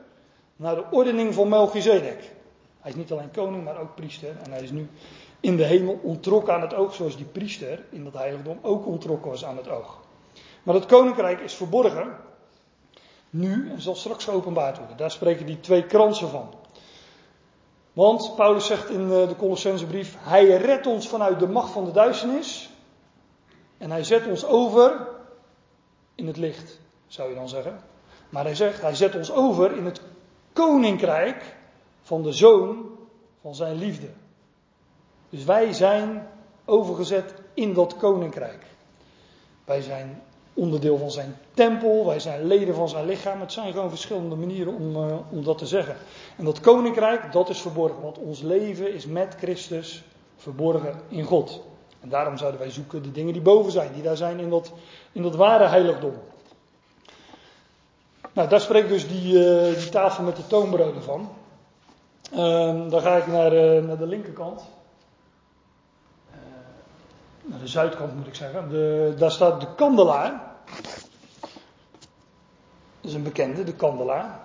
naar 0.56 0.76
de 0.76 0.86
ordening 0.92 1.34
van 1.34 1.50
Melchizedek. 1.50 2.32
Hij 2.80 2.92
is 2.92 2.96
niet 2.96 3.12
alleen 3.12 3.32
koning, 3.32 3.64
maar 3.64 3.80
ook 3.80 3.96
priester. 3.96 4.36
En 4.44 4.52
hij 4.52 4.62
is 4.62 4.72
nu 4.72 4.90
in 5.40 5.58
de 5.58 5.64
hemel 5.64 6.00
ontrokken 6.04 6.54
aan 6.54 6.62
het 6.62 6.74
oog, 6.74 6.94
zoals 6.94 7.18
die 7.18 7.26
priester 7.26 7.86
in 7.90 8.04
dat 8.04 8.14
heiligdom 8.14 8.60
ook 8.62 8.86
ontrokken 8.86 9.32
was 9.32 9.46
aan 9.46 9.58
het 9.58 9.70
oog. 9.70 10.00
Maar 10.64 10.74
dat 10.74 10.86
koninkrijk 10.86 11.40
is 11.40 11.54
verborgen, 11.54 12.16
nu 13.30 13.70
en 13.72 13.82
zal 13.82 13.96
straks 13.96 14.24
geopenbaard 14.24 14.78
worden. 14.78 14.98
Daar 14.98 15.12
spreken 15.12 15.46
die 15.46 15.60
twee 15.60 15.86
kransen 15.86 16.30
van. 16.30 16.54
Want 17.94 18.36
Paulus 18.36 18.66
zegt 18.66 18.90
in 18.90 19.12
eh, 19.12 19.28
de 19.28 19.36
Colossensebrief: 19.38 20.16
Hij 20.20 20.46
redt 20.46 20.88
ons 20.88 21.08
vanuit 21.08 21.40
de 21.40 21.48
macht 21.48 21.72
van 21.72 21.86
de 21.86 21.92
duisternis. 21.92 22.70
En 23.78 23.92
hij 23.92 24.04
zet 24.04 24.28
ons 24.28 24.46
over 24.46 25.08
in 26.16 26.28
het 26.28 26.38
licht 26.38 26.80
zou 27.08 27.30
je 27.30 27.36
dan 27.36 27.50
zeggen. 27.50 27.80
Maar 28.30 28.44
hij 28.44 28.56
zegt, 28.56 28.82
hij 28.82 28.96
zet 28.96 29.16
ons 29.16 29.32
over 29.32 29.78
in 29.78 29.86
het 29.86 30.02
koninkrijk 30.54 31.56
van 32.02 32.24
de 32.24 32.32
zoon 32.32 32.86
van 33.42 33.56
zijn 33.56 33.76
liefde. 33.76 34.08
Dus 35.30 35.44
wij 35.44 35.74
zijn 35.74 36.28
overgezet 36.66 37.34
in 37.54 37.74
dat 37.74 37.98
koninkrijk. 37.98 38.66
Wij 39.66 39.82
zijn 39.82 40.22
onderdeel 40.54 40.98
van 40.98 41.12
zijn 41.12 41.38
tempel, 41.54 42.06
wij 42.06 42.20
zijn 42.20 42.46
leden 42.46 42.76
van 42.76 42.90
zijn 42.90 43.06
lichaam. 43.06 43.40
Het 43.40 43.52
zijn 43.52 43.74
gewoon 43.74 43.90
verschillende 43.90 44.36
manieren 44.36 44.74
om, 44.74 44.96
uh, 44.96 45.18
om 45.32 45.44
dat 45.44 45.58
te 45.58 45.66
zeggen. 45.66 45.96
En 46.38 46.46
dat 46.46 46.60
koninkrijk, 46.60 47.32
dat 47.32 47.50
is 47.50 47.62
verborgen, 47.62 48.02
want 48.02 48.18
ons 48.18 48.42
leven 48.42 48.94
is 48.94 49.06
met 49.06 49.36
Christus 49.38 50.04
verborgen 50.36 51.02
in 51.08 51.24
God. 51.24 51.64
En 52.02 52.10
daarom 52.10 52.38
zouden 52.38 52.60
wij 52.60 52.72
zoeken 52.72 53.04
de 53.04 53.12
dingen 53.12 53.34
die 53.34 53.42
boven 53.42 53.72
zijn, 53.72 53.94
die 53.94 54.04
daar 54.04 54.18
zijn 54.18 54.40
in 54.40 54.50
dat, 54.50 54.72
in 55.12 55.22
dat 55.22 55.36
ware 55.36 55.68
heiligdom. 55.68 56.14
Nou, 58.36 58.50
daar 58.50 58.62
spreekt 58.62 58.90
dus 58.90 59.08
die, 59.08 59.34
uh, 59.34 59.78
die 59.78 59.90
tafel 59.90 60.24
met 60.24 60.36
de 60.36 60.48
toonbroden 60.48 61.04
van. 61.04 61.30
Uh, 62.34 62.90
dan 62.90 63.02
ga 63.02 63.16
ik 63.16 63.28
naar, 63.28 63.54
uh, 63.54 63.84
naar 63.84 63.98
de 63.98 64.08
linkerkant. 64.08 64.62
Uh, 66.30 66.36
naar 67.44 67.60
de 67.60 67.68
zuidkant 67.68 68.16
moet 68.16 68.28
ik 68.28 68.36
zeggen. 68.36 68.70
De, 68.70 69.14
daar 69.18 69.32
staat 69.32 69.62
de 69.62 69.68
kandelaar. 69.76 70.42
Dat 73.02 73.12
is 73.12 73.14
een 73.14 73.24
bekende, 73.24 73.64
de 73.64 73.74
kandelaar. 73.74 74.40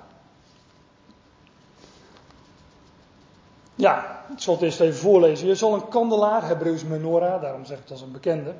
Ja, 3.74 4.24
ik 4.33 4.40
zal 4.40 4.55
het 4.55 4.62
eerst 4.62 4.81
even 4.81 5.00
voorlezen. 5.00 5.46
Je 5.46 5.55
zal 5.55 5.74
een 5.74 5.88
kandelaar, 5.88 6.46
Hebreeuws 6.46 6.85
menorah, 6.85 7.42
daarom 7.42 7.64
zeg 7.64 7.76
ik 7.76 7.83
het 7.83 7.92
als 7.92 8.03
een 8.03 8.12
bekende. 8.12 8.55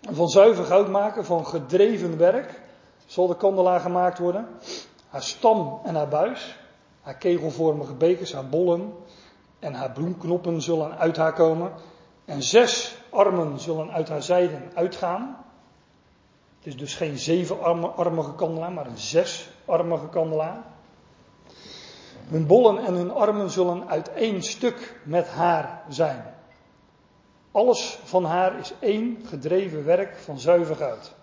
Van 0.00 0.28
zuiver 0.28 0.64
goud 0.64 0.88
maken, 0.88 1.24
van 1.24 1.46
gedreven 1.46 2.18
werk 2.18 2.62
zal 3.06 3.26
de 3.26 3.36
kandelaar 3.36 3.80
gemaakt 3.80 4.18
worden. 4.18 4.48
Haar 5.08 5.22
stam 5.22 5.80
en 5.84 5.94
haar 5.94 6.08
buis, 6.08 6.58
haar 7.00 7.16
kegelvormige 7.16 7.94
bekers, 7.94 8.32
haar 8.32 8.48
bollen 8.48 8.92
en 9.58 9.74
haar 9.74 9.90
bloemknoppen 9.90 10.62
zullen 10.62 10.98
uit 10.98 11.16
haar 11.16 11.32
komen. 11.32 11.72
En 12.24 12.42
zes 12.42 12.96
armen 13.10 13.60
zullen 13.60 13.90
uit 13.90 14.08
haar 14.08 14.22
zijden 14.22 14.70
uitgaan. 14.74 15.36
Het 16.58 16.66
is 16.66 16.76
dus 16.76 16.94
geen 16.94 17.18
zevenarmige 17.18 18.34
kandelaar, 18.34 18.72
maar 18.72 18.86
een 18.86 18.98
zesarmige 18.98 20.08
kandelaar. 20.08 20.62
Hun 22.28 22.46
bollen 22.46 22.84
en 22.84 22.94
hun 22.94 23.12
armen 23.12 23.50
zullen 23.50 23.88
uit 23.88 24.12
één 24.12 24.42
stuk 24.42 25.00
met 25.04 25.28
haar 25.28 25.82
zijn. 25.88 26.34
Alles 27.52 27.98
van 28.04 28.24
haar 28.24 28.58
is 28.58 28.72
één 28.78 29.22
gedreven 29.26 29.84
werk 29.84 30.16
van 30.16 30.38
zuiver 30.38 30.76
goud. 30.76 31.14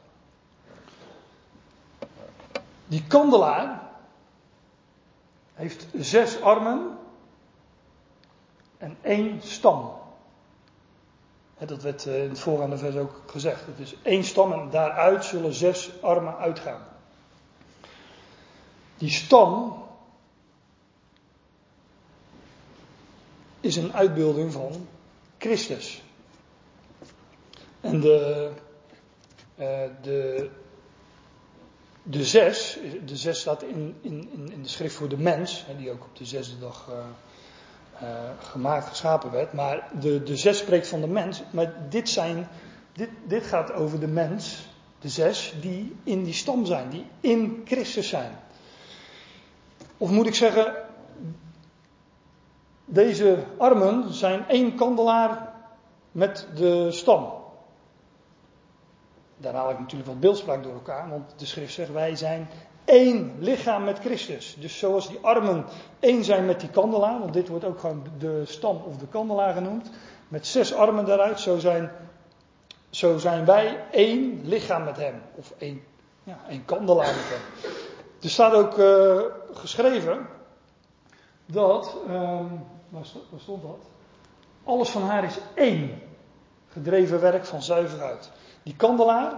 Die 2.92 3.04
kandelaar 3.08 3.82
heeft 5.54 5.88
zes 6.00 6.42
armen 6.42 6.98
en 8.78 8.98
één 9.02 9.42
stam. 9.42 10.00
Dat 11.58 11.82
werd 11.82 12.06
eh, 12.06 12.24
in 12.24 12.30
het 12.30 12.40
voorgaande 12.40 12.78
vers 12.78 12.96
ook 12.96 13.22
gezegd. 13.26 13.66
Het 13.66 13.80
is 13.80 13.96
één 14.02 14.24
stam 14.24 14.54
en 14.54 14.70
daaruit 14.70 15.26
zullen 15.26 15.54
zes 15.54 16.02
armen 16.02 16.38
uitgaan. 16.38 16.82
Die 18.98 19.10
stam 19.10 19.84
is 23.60 23.76
een 23.76 23.94
uitbeelding 23.94 24.52
van 24.52 24.88
Christus. 25.38 26.04
En 27.82 28.00
de, 28.00 28.52
uh, 29.56 29.84
de 30.02 30.50
de 32.04 32.26
zes, 32.26 32.80
de 33.06 33.16
zes 33.16 33.40
staat 33.40 33.64
in, 33.64 33.96
in, 34.02 34.30
in 34.52 34.62
de 34.62 34.70
schrift 34.70 34.96
voor 34.96 35.10
de 35.10 35.18
mens, 35.18 35.66
die 35.78 35.92
ook 35.92 36.04
op 36.04 36.18
de 36.18 36.26
zesde 36.26 36.60
dag 36.60 36.88
uh, 36.90 36.96
uh, 38.04 38.10
gemaakt, 38.40 38.88
geschapen 38.88 39.32
werd. 39.32 39.54
Maar 39.54 39.90
de, 40.00 40.24
de 40.24 40.36
zes 40.36 40.58
spreekt 40.58 40.88
van 40.88 41.02
de 41.02 41.08
mens. 41.08 41.42
Maar 41.52 41.74
dit, 41.90 42.10
zijn, 42.10 42.48
dit, 42.94 43.10
dit 43.24 43.46
gaat 43.46 43.74
over 43.74 44.00
de 44.00 44.08
mens, 44.08 44.68
de 45.00 45.10
zes, 45.10 45.54
die 45.62 45.96
in 46.04 46.24
die 46.24 46.34
stam 46.34 46.66
zijn, 46.66 46.90
die 46.90 47.06
in 47.20 47.62
Christus 47.66 48.08
zijn. 48.08 48.40
Of 49.98 50.10
moet 50.10 50.28
ik 50.28 50.36
zeggen, 50.36 50.76
deze 52.86 53.44
armen 53.58 54.14
zijn 54.14 54.48
één 54.48 54.76
kandelaar 54.76 55.54
met 56.12 56.48
de 56.56 56.92
stam. 56.92 57.41
Daar 59.42 59.54
haal 59.54 59.70
ik 59.70 59.80
natuurlijk 59.80 60.10
wat 60.10 60.20
beeldspraak 60.20 60.64
door 60.64 60.74
elkaar, 60.74 61.10
want 61.10 61.40
de 61.40 61.46
schrift 61.46 61.74
zegt 61.74 61.92
wij 61.92 62.16
zijn 62.16 62.50
één 62.86 63.36
lichaam 63.40 63.84
met 63.84 64.00
Christus. 64.00 64.56
Dus 64.60 64.78
zoals 64.78 65.08
die 65.08 65.20
armen 65.22 65.66
één 66.00 66.24
zijn 66.24 66.46
met 66.46 66.60
die 66.60 66.70
kandelaar, 66.70 67.20
want 67.20 67.34
dit 67.34 67.48
wordt 67.48 67.66
ook 67.66 67.80
gewoon 67.80 68.04
de 68.18 68.42
stam 68.46 68.82
of 68.86 68.98
de 68.98 69.08
kandelaar 69.08 69.54
genoemd, 69.54 69.90
met 70.28 70.48
zes 70.48 70.74
armen 70.74 71.06
daaruit, 71.06 71.40
zo 71.40 71.58
zijn, 71.58 71.92
zo 72.90 73.18
zijn 73.18 73.46
wij 73.46 73.84
één 73.92 74.42
lichaam 74.44 74.84
met 74.84 74.98
hem. 74.98 75.22
Of 75.36 75.54
één, 75.58 75.84
ja, 76.24 76.40
één 76.50 76.66
kandelaar 76.66 77.16
met 77.16 77.30
hem. 77.30 77.72
Er 78.22 78.30
staat 78.30 78.54
ook 78.54 78.78
uh, 78.78 79.22
geschreven 79.54 80.28
dat, 81.46 81.98
um, 82.10 82.64
waar, 82.90 83.06
stond 83.38 83.62
dat? 83.62 83.90
Alles 84.64 84.90
van 84.90 85.02
haar 85.02 85.24
is 85.24 85.38
één 85.54 86.02
gedreven 86.70 87.20
werk 87.20 87.46
van 87.46 87.62
zuiver 87.62 88.02
uit. 88.02 88.32
Die 88.64 88.76
kandelaar 88.76 89.34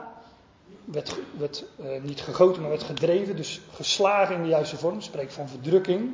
werd, 0.85 1.15
werd 1.37 1.65
uh, 1.79 2.01
niet 2.01 2.21
gegoten, 2.21 2.61
maar 2.61 2.69
werd 2.69 2.83
gedreven, 2.83 3.35
dus 3.35 3.61
geslagen 3.73 4.35
in 4.35 4.41
de 4.41 4.47
juiste 4.47 4.77
vorm. 4.77 5.01
Spreekt 5.01 5.33
van 5.33 5.49
verdrukking. 5.49 6.11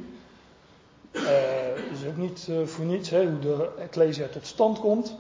Uh, 1.12 1.91
is 1.91 2.08
ook 2.08 2.17
niet 2.17 2.48
uh, 2.50 2.65
voor 2.65 2.86
niets 2.86 3.10
hè, 3.10 3.30
hoe 3.30 3.39
de 3.39 3.69
Ecclesia 3.80 4.28
tot 4.28 4.45
stand 4.45 4.80
komt. 4.80 5.15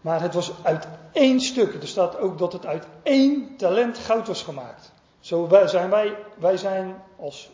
Maar 0.00 0.20
het 0.20 0.34
was 0.34 0.52
uit 0.62 0.88
één 1.12 1.40
stuk. 1.40 1.74
Er 1.74 1.88
staat 1.88 2.18
ook 2.18 2.38
dat 2.38 2.52
het 2.52 2.66
uit 2.66 2.86
één 3.02 3.56
talent 3.56 3.98
goud 3.98 4.26
was 4.26 4.42
gemaakt. 4.42 4.92
Zo 5.20 5.48
zijn 5.64 5.90
wij, 5.90 6.16
wij 6.38 6.56
zijn 6.56 7.02
als, 7.18 7.50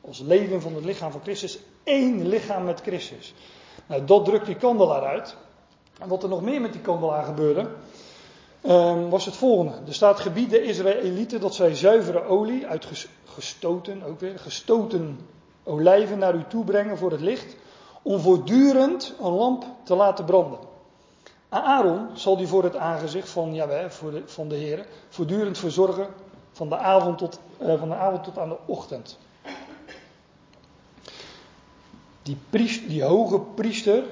als 0.00 0.18
leden 0.18 0.62
van 0.62 0.74
het 0.74 0.84
lichaam 0.84 1.10
van 1.12 1.20
Christus 1.22 1.58
één 1.84 2.28
lichaam 2.28 2.64
met 2.64 2.80
Christus. 2.80 3.34
Nou, 3.86 4.04
dat 4.04 4.24
drukt 4.24 4.46
die 4.46 4.56
kandelaar 4.56 5.04
uit. 5.04 5.36
En 5.98 6.08
wat 6.08 6.22
er 6.22 6.28
nog 6.28 6.42
meer 6.42 6.60
met 6.60 6.72
die 6.72 6.80
kandelaar 6.80 7.24
gebeurde, 7.24 7.68
um, 8.62 9.10
was 9.10 9.24
het 9.24 9.36
volgende. 9.36 9.72
Er 9.86 9.94
staat 9.94 10.20
gebied 10.20 10.50
de 10.50 10.62
Israëlieten 10.62 11.40
dat 11.40 11.54
zij 11.54 11.74
zuivere 11.74 12.22
olie 12.22 12.66
uit 12.66 12.86
gestoten, 13.24 14.02
ook 14.02 14.20
weer, 14.20 14.38
gestoten 14.38 15.18
olijven 15.64 16.18
naar 16.18 16.34
u 16.34 16.44
toe 16.48 16.64
brengen 16.64 16.98
voor 16.98 17.10
het 17.10 17.20
licht, 17.20 17.56
om 18.02 18.20
voortdurend 18.20 19.14
een 19.20 19.32
lamp 19.32 19.64
te 19.82 19.94
laten 19.94 20.24
branden. 20.24 20.58
Aaron 21.48 22.08
zal 22.14 22.36
die 22.36 22.46
voor 22.46 22.64
het 22.64 22.76
aangezicht 22.76 23.28
van, 23.28 23.54
ja, 23.54 23.90
voor 23.90 24.10
de, 24.10 24.22
van 24.26 24.48
de 24.48 24.54
Heer 24.54 24.86
voortdurend 25.08 25.58
verzorgen 25.58 26.06
van 26.52 26.68
de, 26.68 26.76
avond 26.76 27.18
tot, 27.18 27.40
uh, 27.62 27.78
van 27.78 27.88
de 27.88 27.94
avond 27.94 28.24
tot 28.24 28.38
aan 28.38 28.48
de 28.48 28.56
ochtend. 28.66 29.18
Die, 32.22 32.38
die 32.88 33.04
hoge 33.04 33.40
priester, 33.40 34.04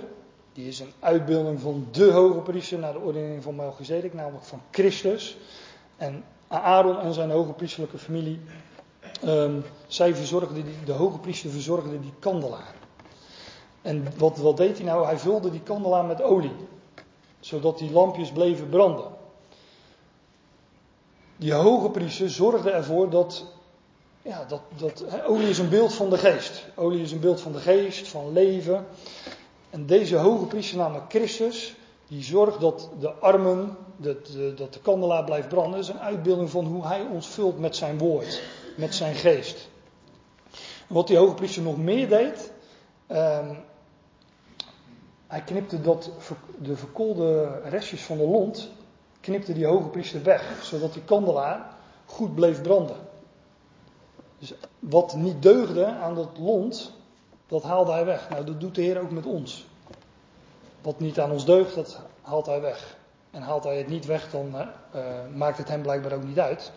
die 0.61 0.69
is 0.69 0.81
een 0.81 0.93
uitbeelding 0.99 1.61
van 1.61 1.87
de 1.91 2.11
hoge 2.11 2.39
priester 2.39 2.79
naar 2.79 2.93
de 2.93 2.99
ordening 2.99 3.43
van 3.43 3.55
Melchizedek, 3.55 4.15
namelijk 4.15 4.45
van 4.45 4.61
Christus. 4.71 5.37
En 5.97 6.25
Aaron 6.49 6.99
en 6.99 7.15
zijn 7.15 7.31
hoge 7.31 7.53
priesterlijke 7.53 7.99
familie, 7.99 8.41
um, 9.25 9.65
zij 9.87 10.15
verzorgden 10.15 10.55
die, 10.55 10.65
de 10.85 10.93
hoge 10.93 11.19
priester 11.19 11.51
verzorgde 11.51 12.01
die 12.01 12.13
kandelaar. 12.19 12.75
En 13.83 14.07
wat, 14.17 14.39
wat 14.39 14.57
deed 14.57 14.77
hij 14.77 14.87
nou? 14.87 15.05
Hij 15.05 15.19
vulde 15.19 15.51
die 15.51 15.63
kandelaar 15.63 16.05
met 16.05 16.23
olie, 16.23 16.57
zodat 17.41 17.79
die 17.79 17.91
lampjes 17.91 18.31
bleven 18.31 18.69
branden. 18.69 19.09
Die 21.37 21.53
hoge 21.53 21.91
priester 21.91 22.31
zorgde 22.31 22.71
ervoor 22.71 23.11
dat 23.11 23.45
ja, 24.23 24.45
dat, 24.49 24.61
dat, 24.77 25.05
olie 25.27 25.49
is 25.49 25.59
een 25.59 25.69
beeld 25.69 25.95
van 25.95 26.11
de 26.11 26.19
geest. 26.19 26.65
Olie 26.75 27.03
is 27.03 27.13
een 27.13 27.21
beeld 27.21 27.41
van 27.41 27.53
de 27.53 27.59
geest, 27.59 28.09
van 28.09 28.33
leven. 28.33 28.87
En 29.71 29.87
deze 29.87 30.17
hoge 30.17 30.47
priester, 30.47 30.79
namelijk 30.79 31.11
Christus, 31.11 31.75
die 32.09 32.23
zorgt 32.23 32.61
dat 32.61 32.91
de 33.01 33.13
armen, 33.13 33.77
dat 33.97 34.27
de, 34.27 34.55
dat 34.55 34.73
de 34.73 34.81
kandelaar 34.81 35.25
blijft 35.25 35.49
branden. 35.49 35.81
Is 35.81 35.89
een 35.89 36.01
uitbeelding 36.01 36.51
van 36.51 36.65
hoe 36.65 36.87
hij 36.87 37.07
ons 37.13 37.29
vult 37.29 37.59
met 37.59 37.77
zijn 37.77 37.99
woord, 37.99 38.43
met 38.77 38.95
zijn 38.95 39.15
geest. 39.15 39.69
En 40.89 40.95
wat 40.95 41.07
die 41.07 41.17
hoge 41.17 41.35
priester 41.35 41.63
nog 41.63 41.77
meer 41.77 42.09
deed, 42.09 42.53
um, 43.09 43.59
hij 45.27 45.43
knipte 45.43 45.81
dat, 45.81 46.11
de 46.59 46.77
verkoolde 46.77 47.61
restjes 47.65 48.03
van 48.03 48.17
de 48.17 48.27
lont, 48.27 48.71
knipte 49.21 49.53
die 49.53 49.67
hoge 49.67 49.89
priester 49.89 50.23
weg, 50.23 50.59
zodat 50.63 50.93
die 50.93 51.05
kandelaar 51.05 51.75
goed 52.05 52.35
bleef 52.35 52.63
branden. 52.63 52.97
Dus 54.39 54.55
wat 54.79 55.15
niet 55.15 55.43
deugde 55.43 55.87
aan 55.87 56.15
dat 56.15 56.39
lont, 56.39 56.93
dat 57.51 57.63
haalde 57.63 57.93
hij 57.93 58.05
weg. 58.05 58.29
Nou, 58.29 58.45
dat 58.45 58.61
doet 58.61 58.75
de 58.75 58.83
Heer 58.83 59.01
ook 59.01 59.11
met 59.11 59.27
ons. 59.27 59.67
Wat 60.83 61.01
niet 61.01 61.21
aan 61.21 61.31
ons 61.31 61.45
deugt, 61.45 61.75
dat 61.75 62.01
haalt 62.23 62.47
hij 62.47 62.61
weg. 62.61 62.97
En 63.31 63.43
haalt 63.43 63.65
hij 63.65 63.79
het 63.79 63.89
niet 63.89 64.07
weg, 64.07 64.31
dan 64.31 64.55
uh, 64.55 65.01
maakt 65.35 65.59
het 65.59 65.69
hem 65.69 65.83
blijkbaar 65.83 66.13
ook 66.13 66.25
niet 66.25 66.39
uit. 66.39 66.73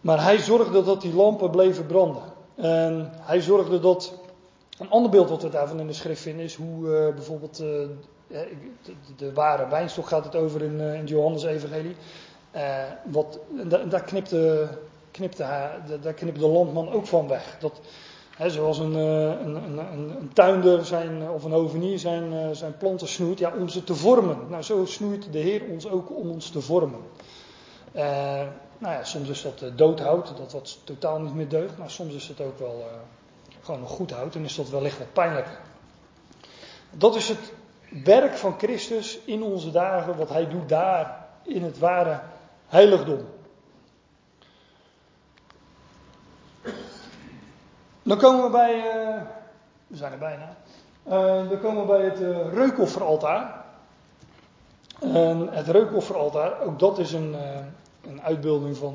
Maar 0.00 0.22
hij 0.22 0.38
zorgde 0.38 0.84
dat 0.84 1.00
die 1.00 1.14
lampen 1.14 1.50
bleven 1.50 1.86
branden. 1.86 2.22
En 2.54 3.12
hij 3.14 3.40
zorgde 3.40 3.80
dat. 3.80 4.14
Een 4.78 4.90
ander 4.90 5.10
beeld 5.10 5.28
wat 5.28 5.42
we 5.42 5.48
daarvan 5.48 5.80
in 5.80 5.86
de 5.86 5.92
schrift 5.92 6.22
vinden 6.22 6.44
is 6.44 6.54
hoe 6.54 6.86
uh, 6.86 7.14
bijvoorbeeld. 7.14 7.56
De, 7.56 7.96
de, 9.16 9.32
ware 9.32 9.68
wijnstok 9.68 10.06
gaat 10.06 10.24
het 10.24 10.36
over 10.36 10.62
in, 10.62 10.80
in 10.80 11.06
Johannes-evangelie. 11.06 11.96
wat, 13.04 13.38
daar 13.88 14.02
knipte 14.02 14.68
daar 16.00 16.14
knipte 16.14 16.40
de 16.40 16.46
landman 16.46 16.92
ook 16.92 17.06
van 17.06 17.28
weg. 17.28 17.56
Dat, 17.60 17.80
zoals 18.50 18.78
een, 18.78 18.94
eh, 18.94 19.44
een, 19.44 19.54
een, 19.54 19.78
een, 19.98 20.30
tuinder 20.32 20.84
zijn, 20.84 21.30
of 21.30 21.44
een 21.44 21.52
hovenier 21.52 21.98
zijn, 21.98 22.32
eh, 22.32 22.48
zijn 22.52 22.76
planten 22.76 23.08
snoeit, 23.08 23.38
ja, 23.38 23.52
om 23.58 23.68
ze 23.68 23.84
te 23.84 23.94
vormen. 23.94 24.38
Nou, 24.48 24.62
zo 24.62 24.84
snoeit 24.84 25.32
de 25.32 25.38
Heer 25.38 25.62
ons 25.70 25.88
ook 25.88 26.16
om 26.16 26.30
ons 26.30 26.50
te 26.50 26.60
vormen. 26.60 27.00
Nou 28.78 28.94
ja, 28.94 29.04
soms 29.04 29.28
is 29.28 29.42
dat 29.42 29.78
doodhout, 29.78 30.36
dat 30.36 30.52
wat 30.52 30.78
totaal 30.84 31.20
niet 31.20 31.34
meer 31.34 31.48
deugt, 31.48 31.78
maar 31.78 31.90
soms 31.90 32.14
is 32.14 32.28
het 32.28 32.40
ook 32.40 32.58
wel 32.58 32.84
gewoon 33.62 33.80
nog 33.80 33.90
goed 33.90 34.10
hout 34.10 34.34
en 34.34 34.44
is 34.44 34.54
dat 34.54 34.70
wellicht 34.70 34.98
wat 34.98 35.12
pijnlijker. 35.12 35.58
Dat 36.90 37.16
is 37.16 37.28
het 37.28 37.52
werk 38.04 38.34
van 38.34 38.58
Christus 38.58 39.18
in 39.24 39.42
onze 39.42 39.70
dagen, 39.70 40.16
wat 40.16 40.28
hij 40.28 40.48
doet 40.48 40.68
daar 40.68 41.26
in 41.42 41.62
het 41.62 41.78
ware 41.78 42.20
heiligdom. 42.66 43.24
Dan 48.02 48.18
komen 48.18 48.44
we 48.44 48.50
bij, 48.50 48.76
uh, 48.76 49.22
we 49.86 49.96
zijn 49.96 50.12
er 50.12 50.18
bijna, 50.18 50.56
uh, 51.06 51.48
dan 51.50 51.60
komen 51.60 51.80
we 51.80 51.92
bij 51.92 52.04
het 52.04 52.20
uh, 52.20 52.52
reukofferaltaar. 52.52 53.64
En 55.00 55.48
het 55.50 55.68
reukofferaltaar, 55.68 56.60
ook 56.60 56.78
dat 56.78 56.98
is 56.98 57.12
een, 57.12 57.36
een 58.06 58.22
uitbeelding 58.22 58.76
van, 58.76 58.94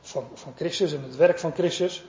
van, 0.00 0.24
van 0.34 0.52
Christus 0.56 0.92
en 0.92 1.02
het 1.02 1.16
werk 1.16 1.38
van 1.38 1.52
Christus. 1.52 2.04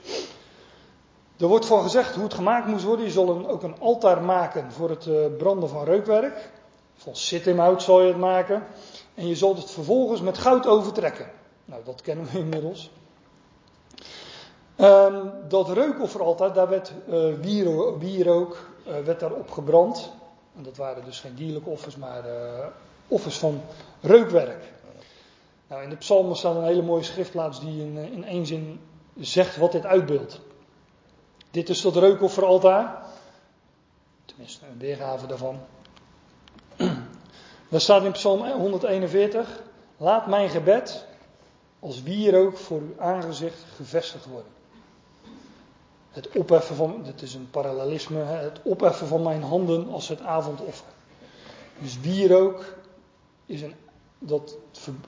Er 1.38 1.46
wordt 1.46 1.66
van 1.66 1.82
gezegd 1.82 2.14
hoe 2.14 2.24
het 2.24 2.34
gemaakt 2.34 2.66
moest 2.66 2.84
worden. 2.84 3.04
Je 3.04 3.10
zal 3.12 3.48
ook 3.48 3.62
een 3.62 3.80
altaar 3.80 4.22
maken 4.22 4.72
voor 4.72 4.90
het 4.90 5.36
branden 5.38 5.68
van 5.68 5.84
reukwerk. 5.84 6.50
Van 6.94 7.16
sittimhout 7.16 7.82
zal 7.82 8.00
je 8.00 8.08
het 8.08 8.18
maken. 8.18 8.62
En 9.14 9.28
je 9.28 9.36
zult 9.36 9.58
het 9.58 9.70
vervolgens 9.70 10.20
met 10.20 10.38
goud 10.38 10.66
overtrekken. 10.66 11.30
Nou, 11.64 11.84
dat 11.84 12.00
kennen 12.00 12.26
we 12.32 12.38
inmiddels. 12.38 12.90
Um, 14.80 15.32
dat 15.48 15.68
reukofferaltaar, 15.68 16.52
daar 16.52 16.68
werd 16.68 16.92
uh, 17.08 17.34
wierook, 17.40 18.00
wierook 18.00 18.68
uh, 18.86 18.98
werd 18.98 19.20
daarop 19.20 19.50
gebrand. 19.50 20.12
En 20.56 20.62
dat 20.62 20.76
waren 20.76 21.04
dus 21.04 21.20
geen 21.20 21.34
dierlijke 21.34 21.70
offers, 21.70 21.96
maar 21.96 22.26
uh, 22.26 22.66
offers 23.08 23.38
van 23.38 23.60
reukwerk. 24.00 24.72
Nou, 25.68 25.82
in 25.82 25.90
de 25.90 25.96
psalmen 25.96 26.36
staat 26.36 26.56
een 26.56 26.64
hele 26.64 26.82
mooie 26.82 27.02
schriftplaats 27.02 27.60
die 27.60 27.80
in, 27.80 27.96
in 27.96 28.24
één 28.24 28.46
zin 28.46 28.80
zegt 29.18 29.56
wat 29.56 29.72
dit 29.72 29.86
uitbeeldt. 29.86 30.40
Dit 31.50 31.68
is 31.68 31.80
dat 31.80 31.96
reukofferaltaar. 31.96 33.02
Tenminste, 34.24 34.64
een 34.72 34.78
weergave 34.78 35.26
daarvan. 35.26 35.60
Daar 37.70 37.80
staat 37.80 38.04
in 38.04 38.12
Psalm 38.12 38.50
141: 38.50 39.62
Laat 39.96 40.26
mijn 40.26 40.48
gebed 40.48 41.06
als 41.78 42.02
wierook 42.02 42.56
voor 42.56 42.80
uw 42.80 43.00
aangezicht 43.00 43.64
gevestigd 43.76 44.26
worden 44.26 44.54
het 46.16 46.28
opheffen 46.28 46.76
van, 46.76 47.02
dit 47.02 47.22
is 47.22 47.34
een 47.34 47.50
parallelisme, 47.50 48.18
het 48.22 48.60
opheffen 48.62 49.06
van 49.06 49.22
mijn 49.22 49.42
handen 49.42 49.88
als 49.88 50.08
het 50.08 50.20
avondoffer. 50.20 50.86
Dus 51.78 52.00
wierook 52.00 52.76
is 53.46 53.62
een, 53.62 53.74
dat, 54.18 54.56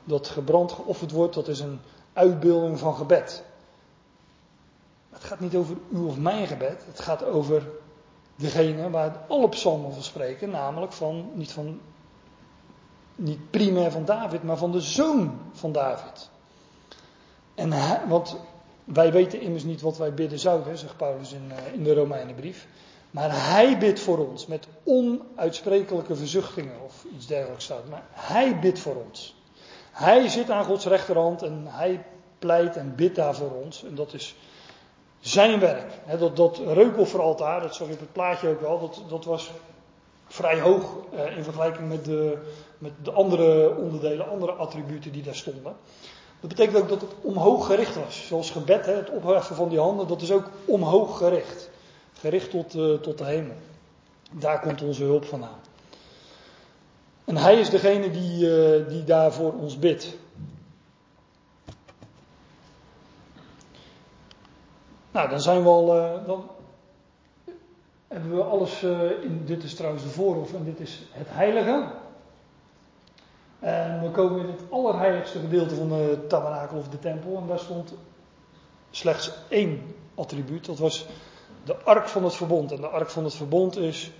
dat 0.04 0.28
gebrand 0.28 0.72
geofferd 0.72 1.10
wordt, 1.10 1.34
dat 1.34 1.48
is 1.48 1.60
een 1.60 1.80
uitbeelding 2.12 2.78
van 2.78 2.94
gebed. 2.94 3.44
Het 5.10 5.24
gaat 5.24 5.40
niet 5.40 5.54
over 5.54 5.76
uw 5.92 6.06
of 6.06 6.18
mijn 6.18 6.46
gebed, 6.46 6.84
het 6.86 7.00
gaat 7.00 7.24
over 7.24 7.70
degene 8.36 8.90
waar 8.90 9.24
alle 9.28 9.48
psalmen 9.48 9.92
van 9.92 10.02
spreken, 10.02 10.50
namelijk 10.50 10.92
van, 10.92 11.30
niet, 11.34 11.52
van, 11.52 11.80
niet 13.14 13.50
primair 13.50 13.90
van 13.90 14.04
David, 14.04 14.42
maar 14.42 14.56
van 14.56 14.72
de 14.72 14.80
zoon 14.80 15.40
van 15.52 15.72
David. 15.72 16.30
En 17.54 17.72
hij, 17.72 18.00
want 18.08 18.36
wij 18.92 19.12
weten 19.12 19.40
immers 19.40 19.64
niet 19.64 19.80
wat 19.80 19.96
wij 19.96 20.14
bidden 20.14 20.38
zouden, 20.38 20.78
zegt 20.78 20.96
Paulus 20.96 21.32
in, 21.32 21.52
eh, 21.56 21.72
in 21.72 21.82
de 21.82 21.94
Romeinenbrief. 21.94 22.66
Maar 23.10 23.50
hij 23.52 23.78
bidt 23.78 24.00
voor 24.00 24.28
ons 24.28 24.46
met 24.46 24.66
onuitsprekelijke 24.84 26.16
verzuchtingen 26.16 26.80
of 26.84 27.04
iets 27.14 27.26
dergelijks 27.26 27.64
staat. 27.64 27.88
Maar 27.88 28.02
hij 28.10 28.58
bidt 28.58 28.78
voor 28.78 28.96
ons. 29.06 29.36
Hij 29.90 30.28
zit 30.28 30.50
aan 30.50 30.64
Gods 30.64 30.86
rechterhand 30.86 31.42
en 31.42 31.64
hij 31.66 32.04
pleit 32.38 32.76
en 32.76 32.94
bidt 32.94 33.16
daar 33.16 33.34
voor 33.34 33.50
ons. 33.50 33.84
En 33.84 33.94
dat 33.94 34.14
is 34.14 34.36
zijn 35.20 35.60
werk. 35.60 35.92
dat, 36.18 36.36
dat 36.36 36.58
reukelveraltaar, 36.66 37.60
dat 37.60 37.74
zag 37.74 37.86
je 37.86 37.92
op 37.92 38.00
het 38.00 38.12
plaatje 38.12 38.48
ook 38.48 38.60
wel, 38.60 38.80
dat, 38.80 39.02
dat 39.08 39.24
was 39.24 39.50
vrij 40.26 40.60
hoog 40.60 40.96
eh, 41.12 41.36
in 41.36 41.44
vergelijking 41.44 41.88
met 41.88 42.04
de, 42.04 42.38
met 42.78 42.92
de 43.02 43.10
andere 43.10 43.76
onderdelen, 43.76 44.28
andere 44.28 44.52
attributen 44.52 45.12
die 45.12 45.22
daar 45.22 45.34
stonden. 45.34 45.76
Dat 46.40 46.48
betekent 46.48 46.76
ook 46.76 46.88
dat 46.88 47.00
het 47.00 47.10
omhoog 47.20 47.66
gericht 47.66 47.94
was. 47.94 48.26
Zoals 48.26 48.50
gebed, 48.50 48.86
hè, 48.86 48.92
het 48.92 49.10
opheffen 49.10 49.56
van 49.56 49.68
die 49.68 49.78
handen, 49.78 50.08
dat 50.08 50.22
is 50.22 50.32
ook 50.32 50.50
omhoog 50.64 51.18
gericht. 51.18 51.70
Gericht 52.12 52.50
tot, 52.50 52.74
uh, 52.74 52.94
tot 52.94 53.18
de 53.18 53.24
hemel. 53.24 53.56
Daar 54.32 54.60
komt 54.60 54.82
onze 54.82 55.04
hulp 55.04 55.24
vandaan. 55.24 55.60
En 57.24 57.36
hij 57.36 57.60
is 57.60 57.70
degene 57.70 58.10
die, 58.10 58.46
uh, 58.46 58.88
die 58.88 59.04
daar 59.04 59.32
voor 59.32 59.52
ons 59.52 59.78
bidt. 59.78 60.16
Nou, 65.10 65.28
dan 65.28 65.40
zijn 65.40 65.62
we 65.62 65.68
al. 65.68 65.96
Uh, 65.96 66.26
dan 66.26 66.50
hebben 68.08 68.36
we 68.36 68.42
alles. 68.42 68.82
in, 69.22 69.42
dit 69.44 69.62
is 69.62 69.74
trouwens 69.74 70.02
de 70.02 70.08
voorhof 70.08 70.54
en 70.54 70.64
dit 70.64 70.80
is 70.80 71.02
het 71.10 71.26
heilige. 71.30 71.86
En 73.58 74.02
we 74.02 74.10
komen 74.10 74.40
in 74.40 74.46
het 74.46 74.62
allerheiligste 74.70 75.38
gedeelte 75.38 75.74
van 75.74 75.88
de 75.88 76.24
tabernakel 76.28 76.78
of 76.78 76.88
de 76.88 76.98
tempel. 76.98 77.36
En 77.36 77.46
daar 77.46 77.58
stond 77.58 77.94
slechts 78.90 79.32
één 79.48 79.94
attribuut. 80.14 80.66
Dat 80.66 80.78
was 80.78 81.06
de 81.64 81.76
ark 81.76 82.08
van 82.08 82.24
het 82.24 82.34
verbond. 82.34 82.72
En 82.72 82.80
de 82.80 82.88
ark 82.88 83.10
van 83.10 83.24
het 83.24 83.34
verbond 83.34 83.76
is 83.76 84.10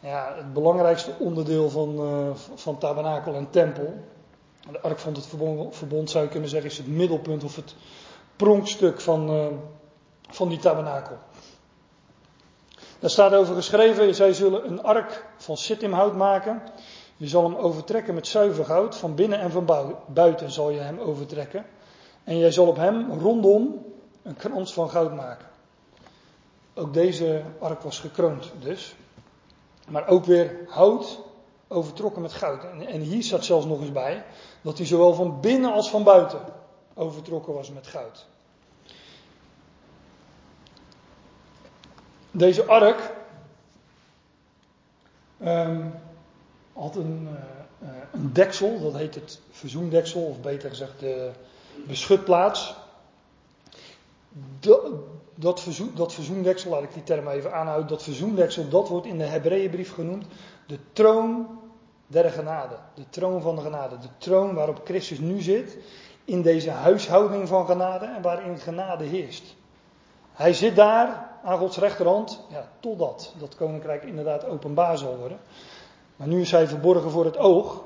ja, 0.00 0.34
het 0.36 0.52
belangrijkste 0.52 1.12
onderdeel 1.18 1.70
van, 1.70 1.94
uh, 2.00 2.34
van 2.54 2.78
tabernakel 2.78 3.34
en 3.34 3.50
tempel. 3.50 3.94
De 4.70 4.80
ark 4.80 4.98
van 4.98 5.14
het 5.14 5.26
verbond, 5.26 5.76
verbond, 5.76 6.10
zou 6.10 6.24
je 6.24 6.30
kunnen 6.30 6.48
zeggen 6.48 6.70
is 6.70 6.76
het 6.76 6.86
middelpunt 6.86 7.44
of 7.44 7.56
het 7.56 7.74
pronkstuk 8.36 9.00
van, 9.00 9.30
uh, 9.30 9.46
van 10.30 10.48
die 10.48 10.58
tabernakel. 10.58 11.18
Daar 12.98 13.10
staat 13.10 13.34
over 13.34 13.54
geschreven, 13.54 14.14
zij 14.14 14.32
zullen 14.32 14.66
een 14.66 14.82
ark 14.82 15.26
van 15.36 15.56
sittimhout 15.56 16.16
maken. 16.16 16.62
Je 17.16 17.28
zal 17.28 17.44
hem 17.44 17.54
overtrekken 17.54 18.14
met 18.14 18.26
zuiver 18.26 18.64
goud, 18.64 18.96
van 18.96 19.14
binnen 19.14 19.38
en 19.40 19.50
van 19.50 19.96
buiten 20.06 20.50
zal 20.50 20.70
je 20.70 20.80
hem 20.80 20.98
overtrekken. 20.98 21.66
En 22.24 22.38
jij 22.38 22.50
zal 22.50 22.66
op 22.66 22.76
hem 22.76 23.12
rondom 23.12 23.84
een 24.22 24.36
krans 24.36 24.72
van 24.72 24.90
goud 24.90 25.14
maken. 25.14 25.46
Ook 26.74 26.94
deze 26.94 27.42
ark 27.58 27.82
was 27.82 28.00
gekroond 28.00 28.52
dus. 28.58 28.94
Maar 29.88 30.08
ook 30.08 30.24
weer 30.24 30.58
hout 30.68 31.20
overtrokken 31.68 32.22
met 32.22 32.32
goud. 32.32 32.64
En, 32.64 33.00
hier 33.00 33.22
staat 33.22 33.44
zelfs 33.44 33.66
nog 33.66 33.80
eens 33.80 33.92
bij 33.92 34.24
dat 34.62 34.78
hij 34.78 34.86
zowel 34.86 35.14
van 35.14 35.40
binnen 35.40 35.72
als 35.72 35.90
van 35.90 36.04
buiten 36.04 36.40
overtrokken 36.94 37.54
was 37.54 37.70
met 37.70 37.86
goud. 37.86 38.26
Deze 42.30 42.64
ark 42.64 43.12
um, 45.42 45.94
had 46.74 46.96
een, 46.96 47.28
uh, 47.82 47.88
een, 48.12 48.32
deksel, 48.32 48.80
dat 48.80 48.96
heet 48.96 49.14
het 49.14 49.40
verzoendeksel, 49.50 50.22
of 50.22 50.40
beter 50.40 50.68
gezegd 50.68 51.00
de 51.00 51.30
beschutplaats. 51.86 52.74
Dat, 55.34 55.60
verzoen, 55.60 55.92
dat 55.94 56.12
verzoendeksel, 56.12 56.70
laat 56.70 56.82
ik 56.82 56.92
die 56.92 57.02
term 57.02 57.28
even 57.28 57.54
aanhouden, 57.54 57.88
dat 57.88 58.02
verzoendeksel, 58.02 58.68
dat 58.68 58.88
wordt 58.88 59.06
in 59.06 59.18
de 59.18 59.24
Hebreeënbrief 59.24 59.94
genoemd 59.94 60.24
de 60.66 60.78
troon 60.92 61.46
der 62.06 62.30
genade. 62.30 62.76
De 62.94 63.08
troon 63.10 63.42
van 63.42 63.56
de 63.56 63.62
genade. 63.62 63.98
De 63.98 64.08
troon 64.18 64.54
waarop 64.54 64.80
Christus 64.84 65.18
nu 65.18 65.40
zit, 65.40 65.76
in 66.24 66.42
deze 66.42 66.70
huishouding 66.70 67.48
van 67.48 67.66
genade 67.66 68.06
en 68.06 68.22
waarin 68.22 68.58
genade 68.58 69.04
heerst. 69.04 69.54
Hij 70.32 70.52
zit 70.52 70.76
daar 70.76 71.30
aan 71.42 71.58
Gods 71.58 71.76
rechterhand, 71.76 72.40
ja, 72.50 72.68
totdat 72.80 73.34
dat 73.38 73.56
koninkrijk 73.56 74.02
inderdaad 74.02 74.44
openbaar 74.44 74.98
zal 74.98 75.16
worden. 75.16 75.38
Maar 76.16 76.28
nu 76.28 76.40
is 76.40 76.50
hij 76.50 76.68
verborgen 76.68 77.10
voor 77.10 77.24
het 77.24 77.36
oog. 77.36 77.82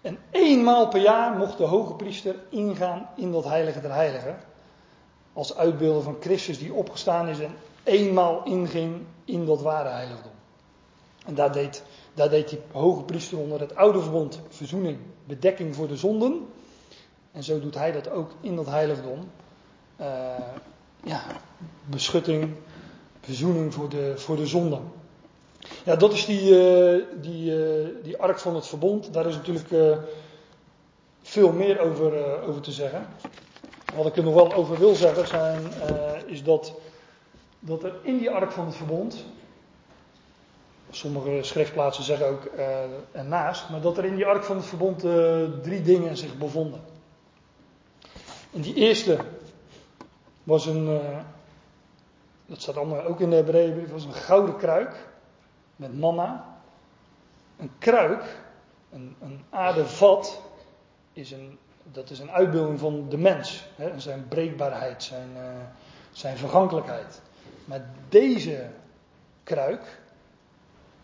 En 0.00 0.18
eenmaal 0.30 0.88
per 0.88 1.00
jaar 1.00 1.36
mocht 1.36 1.58
de 1.58 1.64
hoge 1.64 1.94
priester 1.94 2.34
ingaan 2.48 3.08
in 3.16 3.32
dat 3.32 3.44
heilige 3.44 3.80
der 3.80 3.92
heiligen 3.92 4.38
als 5.32 5.56
uitbeelden 5.56 6.02
van 6.02 6.16
Christus 6.20 6.58
die 6.58 6.72
opgestaan 6.72 7.28
is 7.28 7.38
en 7.38 7.54
eenmaal 7.82 8.44
inging 8.44 9.04
in 9.24 9.46
dat 9.46 9.62
ware 9.62 9.88
heiligdom. 9.88 10.32
En 11.26 11.34
daar 11.34 11.52
deed, 11.52 11.82
daar 12.14 12.28
deed 12.28 12.48
die 12.48 12.58
hoge 12.72 13.02
priester 13.02 13.38
onder 13.38 13.60
het 13.60 13.76
oude 13.76 14.00
verbond 14.00 14.40
verzoening, 14.48 14.98
bedekking 15.24 15.74
voor 15.74 15.88
de 15.88 15.96
zonden. 15.96 16.46
En 17.32 17.42
zo 17.42 17.60
doet 17.60 17.74
hij 17.74 17.92
dat 17.92 18.10
ook 18.10 18.30
in 18.40 18.56
dat 18.56 18.66
heiligdom. 18.66 19.30
Uh, 20.00 20.06
ja, 21.04 21.22
beschutting, 21.84 22.54
verzoening 23.20 23.74
voor 23.74 23.88
de, 23.88 24.12
voor 24.16 24.36
de 24.36 24.46
zonden. 24.46 24.92
Ja, 25.88 25.96
dat 25.96 26.12
is 26.12 26.26
die, 26.26 26.42
uh, 26.42 27.04
die, 27.20 27.52
uh, 27.52 27.86
die 28.02 28.18
ark 28.18 28.38
van 28.38 28.54
het 28.54 28.66
verbond. 28.66 29.12
Daar 29.12 29.26
is 29.26 29.34
natuurlijk 29.34 29.68
veel 31.22 31.52
meer 31.52 31.80
over, 31.80 32.42
over 32.42 32.60
te 32.60 32.72
zeggen. 32.72 33.06
Wat 33.94 34.06
ik 34.06 34.16
er 34.16 34.22
nog 34.22 34.34
wel 34.34 34.52
over 34.52 34.78
wil 34.78 34.94
zeggen 34.94 35.26
zijn, 35.26 35.62
is 36.26 36.44
dat, 36.44 36.74
dat 37.58 37.82
er 37.82 37.94
in 38.02 38.18
die 38.18 38.30
ark 38.30 38.52
van 38.52 38.66
het 38.66 38.74
verbond, 38.74 39.24
sommige 40.90 41.38
schriftplaatsen 41.42 42.04
zeggen 42.04 42.26
ook 42.26 42.44
ernaast, 43.12 43.70
maar 43.70 43.80
dat 43.80 43.98
er 43.98 44.04
in 44.04 44.14
die 44.14 44.26
ark 44.26 44.44
van 44.44 44.56
het 44.56 44.66
verbond 44.66 45.00
drie 45.62 45.82
dingen 45.82 46.16
zich 46.16 46.38
bevonden. 46.38 46.80
En 48.52 48.60
die 48.60 48.74
eerste 48.74 49.18
was 50.44 50.66
een, 50.66 51.00
dat 52.46 52.60
staat 52.60 52.76
allemaal 52.76 53.04
ook 53.04 53.20
in 53.20 53.30
de 53.30 53.36
Hebreeënbrief, 53.36 53.90
was 53.90 54.04
een 54.04 54.12
gouden 54.12 54.56
kruik 54.56 55.06
met 55.78 55.98
manna. 55.98 56.56
Een 57.56 57.70
kruik, 57.78 58.40
een, 58.90 59.16
een 59.20 59.44
aardevat, 59.50 60.42
is 61.12 61.30
een 61.30 61.58
dat 61.92 62.10
is 62.10 62.18
een 62.18 62.30
uitbeelding 62.30 62.78
van 62.78 63.08
de 63.08 63.16
mens. 63.16 63.64
Hè, 63.74 64.00
zijn 64.00 64.28
breekbaarheid, 64.28 65.02
zijn, 65.02 65.30
uh, 65.36 65.42
zijn 66.12 66.36
vergankelijkheid. 66.36 67.20
Maar 67.64 67.90
deze 68.08 68.70
kruik 69.42 70.00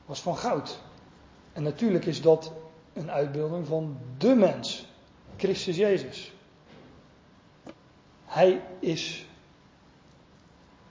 was 0.06 0.22
van 0.22 0.36
goud. 0.36 0.80
En 1.52 1.62
natuurlijk 1.62 2.04
is 2.04 2.22
dat 2.22 2.52
een 2.92 3.10
uitbeelding 3.10 3.66
van 3.66 3.98
de 4.18 4.34
mens, 4.34 4.86
Christus 5.36 5.76
Jezus. 5.76 6.32
Hij 8.24 8.62
is. 8.78 9.26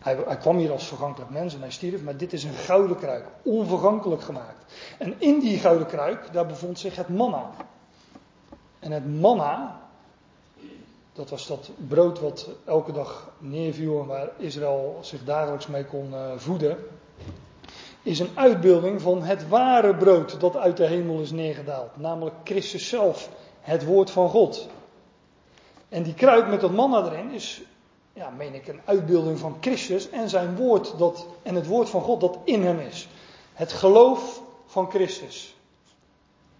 Hij, 0.03 0.37
kwam 0.37 0.57
hier 0.57 0.71
als 0.71 0.87
vergankelijk 0.87 1.31
mens 1.31 1.53
en 1.53 1.61
hij 1.61 1.71
stierf, 1.71 2.03
maar 2.03 2.17
dit 2.17 2.33
is 2.33 2.43
een 2.43 2.53
gouden 2.53 2.97
kruik, 2.97 3.25
onvergankelijk 3.41 4.21
gemaakt. 4.21 4.73
En 4.97 5.15
in 5.17 5.39
die 5.39 5.59
gouden 5.59 5.87
kruik, 5.87 6.33
daar 6.33 6.45
bevond 6.45 6.79
zich 6.79 6.95
het 6.95 7.09
manna. 7.09 7.49
En 8.79 8.91
het 8.91 9.19
manna, 9.19 9.81
dat 11.13 11.29
was 11.29 11.47
dat 11.47 11.71
brood 11.87 12.19
wat 12.19 12.49
elke 12.65 12.91
dag 12.91 13.31
neerviel 13.37 14.01
en 14.01 14.07
waar 14.07 14.29
Israël 14.37 14.99
zich 15.01 15.23
dagelijks 15.23 15.67
mee 15.67 15.85
kon 15.85 16.09
uh, 16.11 16.31
voeden. 16.35 16.77
Is 18.01 18.19
een 18.19 18.31
uitbeelding 18.35 19.01
van 19.01 19.23
het 19.23 19.47
ware 19.47 19.95
brood 19.95 20.39
dat 20.39 20.57
uit 20.57 20.77
de 20.77 20.85
hemel 20.85 21.19
is 21.19 21.31
neergedaald. 21.31 21.97
Namelijk 21.97 22.35
Christus 22.43 22.89
zelf, 22.89 23.29
het 23.61 23.85
woord 23.85 24.11
van 24.11 24.29
God. 24.29 24.67
En 25.89 26.03
die 26.03 26.13
kruik 26.13 26.47
met 26.47 26.61
dat 26.61 26.71
manna 26.71 27.05
erin 27.05 27.31
is, 27.31 27.61
ja, 28.13 28.29
meen 28.29 28.53
ik, 28.53 28.67
een 28.67 28.81
uitbeelding 28.85 29.39
van 29.39 29.57
Christus 29.61 30.09
en 30.09 30.29
zijn 30.29 30.55
woord 30.55 30.97
dat, 30.97 31.27
en 31.41 31.55
het 31.55 31.67
woord 31.67 31.89
van 31.89 32.01
God 32.01 32.21
dat 32.21 32.37
in 32.43 32.63
hem 32.63 32.79
is. 32.79 33.07
Het 33.53 33.71
geloof 33.71 34.41
van 34.65 34.89
Christus. 34.89 35.55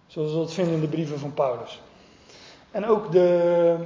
Zoals 0.06 0.32
we 0.32 0.38
dat 0.38 0.52
vinden 0.52 0.74
in 0.74 0.80
de 0.80 0.88
brieven 0.88 1.18
van 1.18 1.34
Paulus. 1.34 1.82
En 2.70 2.86
ook 2.86 3.12
de, 3.12 3.76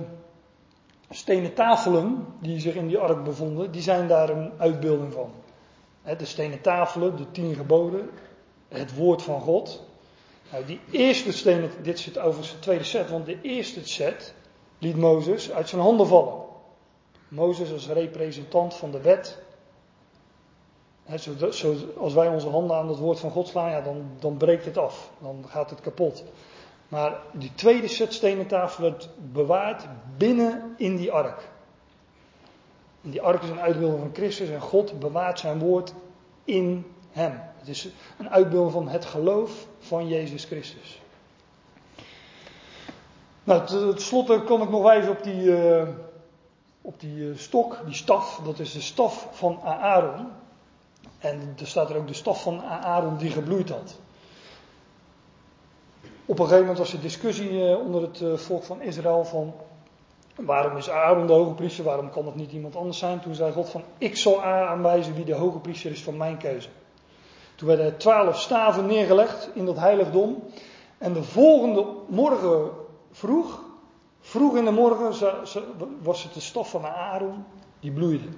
stenen 1.11 1.55
tafelen 1.55 2.27
die 2.41 2.61
zich 2.61 2.75
in 2.75 2.89
die 2.89 2.99
ark 2.99 3.25
bevonden, 3.25 3.71
die 3.71 3.83
zijn 3.83 4.09
daar 4.09 4.29
een 4.29 4.53
uitbeelding 4.59 5.13
van. 5.13 5.31
De 6.19 6.25
stenen 6.25 6.61
tafelen, 6.61 7.17
de 7.17 7.31
tien 7.31 7.55
geboden, 7.55 8.11
het 8.69 8.95
woord 8.95 9.23
van 9.23 9.41
God. 9.41 9.83
Nou, 10.53 10.65
die 10.65 10.81
eerste 10.91 11.33
stenen, 11.33 11.71
dit 11.83 11.99
zit 11.99 12.19
overigens 12.19 12.53
de 12.53 12.59
tweede 12.59 12.85
set, 12.85 13.11
want 13.11 13.27
de 13.27 13.41
eerste 13.43 13.89
set 13.89 14.35
liet 14.79 14.97
Mozes 14.97 15.51
uit 15.51 15.69
zijn 15.69 15.81
handen 15.81 16.07
vallen. 16.07 16.48
Mozes 17.29 17.73
als 17.73 17.89
representant 17.89 18.75
van 18.75 18.91
de 18.91 19.01
wet. 19.01 19.39
zo, 21.51 21.75
als 21.97 22.15
wij 22.15 22.29
onze 22.29 22.49
handen 22.49 22.77
aan 22.77 22.89
het 22.89 22.99
woord 22.99 23.21
van 23.21 23.31
God 23.31 23.49
slaan, 23.49 23.71
ja, 23.71 23.81
dan, 23.81 24.11
dan 24.19 24.37
breekt 24.37 24.65
het 24.65 24.79
af. 24.79 25.11
Dan 25.19 25.45
gaat 25.49 25.71
het 25.71 25.81
kapot. 25.81 26.25
Maar 26.89 27.21
die 27.33 27.55
tweede 27.55 27.89
set 27.89 28.15
stenen 28.15 28.47
tafel 28.47 28.83
werd 28.83 29.09
bewaard 29.33 29.87
binnen 30.17 30.75
in 30.77 30.97
die 30.97 31.13
ark. 31.13 31.49
En 33.03 33.11
die 33.11 33.23
ark 33.23 33.43
is 33.43 33.49
een 33.49 33.61
uitbeelding 33.61 34.01
van 34.01 34.15
Christus 34.15 34.49
en 34.49 34.61
God 34.61 34.99
bewaart 34.99 35.39
zijn 35.39 35.59
woord 35.59 35.95
in 36.45 36.87
hem. 37.11 37.41
Het 37.59 37.69
is 37.69 37.89
een 38.19 38.31
uitbeelding 38.31 38.73
van 38.73 38.89
het 38.89 39.05
geloof 39.05 39.67
van 39.79 40.09
Jezus 40.09 40.45
Christus. 40.45 41.01
Nou, 43.45 43.67
tot 43.67 44.03
slot 44.03 44.45
kan 44.45 44.63
ik 44.63 44.71
nog 44.71 44.83
wijzen 44.83 45.11
op 45.11 45.23
die, 45.23 45.43
uh, 45.43 45.89
op 46.89 47.01
die 47.01 47.17
uh, 47.17 47.37
stok, 47.37 47.81
die 47.85 47.95
staf. 47.95 48.41
Dat 48.45 48.59
is 48.59 48.73
de 48.73 48.81
staf 48.81 49.29
van 49.31 49.61
Aaron. 49.63 50.27
En 51.19 51.55
er 51.61 51.67
staat 51.67 51.91
er 51.91 51.97
ook 51.97 52.07
de 52.07 52.15
staf 52.15 52.43
van 52.43 52.63
Aaron 52.63 53.17
die 53.17 53.31
gebloeid 53.31 53.69
had. 53.69 53.99
Op 56.25 56.39
een 56.39 56.45
gegeven 56.45 56.61
moment 56.61 56.79
was 56.79 56.93
er 56.93 57.01
discussie 57.01 57.51
uh, 57.51 57.79
onder 57.79 58.03
het 58.03 58.41
volk 58.41 58.65
van 58.65 58.83
Israël 58.83 59.25
van 59.25 59.55
waarom 60.35 60.77
is 60.77 60.91
Aaron 60.91 61.27
de 61.27 61.33
hoge 61.33 61.55
priester, 61.55 61.85
waarom 61.85 62.11
kan 62.11 62.27
het 62.27 62.35
niet 62.35 62.53
iemand 62.53 62.77
anders 62.77 62.99
zijn? 62.99 63.21
Toen 63.21 63.35
zei 63.35 63.53
God 63.53 63.69
van 63.69 63.83
ik 63.99 64.17
zal 64.17 64.43
aanwijzen 64.43 65.15
wie 65.15 65.25
de 65.25 65.35
hoge 65.35 65.59
priester 65.59 65.91
is 65.91 66.03
van 66.03 66.17
mijn 66.17 66.37
keuze. 66.37 66.69
Toen 67.55 67.69
werden 67.69 67.87
er 67.87 67.97
twaalf 67.97 68.41
staven 68.41 68.87
neergelegd 68.87 69.51
in 69.55 69.65
dat 69.65 69.77
heiligdom. 69.77 70.43
En 70.99 71.13
de 71.13 71.23
volgende 71.23 71.87
morgen 72.07 72.71
vroeg, 73.11 73.68
vroeg 74.29 74.57
in 74.57 74.65
de 74.65 74.71
morgen, 74.71 75.09
was 76.03 76.23
het 76.23 76.35
de 76.35 76.41
stof 76.41 76.71
van 76.71 76.87
Aaron 76.87 77.45
die 77.81 77.93
bloeide. 77.93 78.29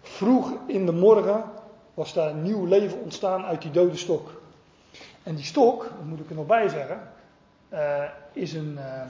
Vroeg 0.00 0.52
in 0.66 0.86
de 0.86 0.92
morgen 0.92 1.44
was 1.94 2.12
daar 2.12 2.30
een 2.30 2.42
nieuw 2.42 2.64
leven 2.64 3.00
ontstaan 3.00 3.44
uit 3.44 3.62
die 3.62 3.70
dode 3.70 3.96
stok. 3.96 4.40
En 5.22 5.34
die 5.34 5.44
stok, 5.44 5.82
dat 5.82 6.04
moet 6.04 6.20
ik 6.20 6.28
er 6.28 6.34
nog 6.34 6.46
bij 6.46 6.68
zeggen, 6.68 7.12
uh, 7.72 8.04
is, 8.32 8.52
een, 8.52 8.72
uh, 8.78 9.02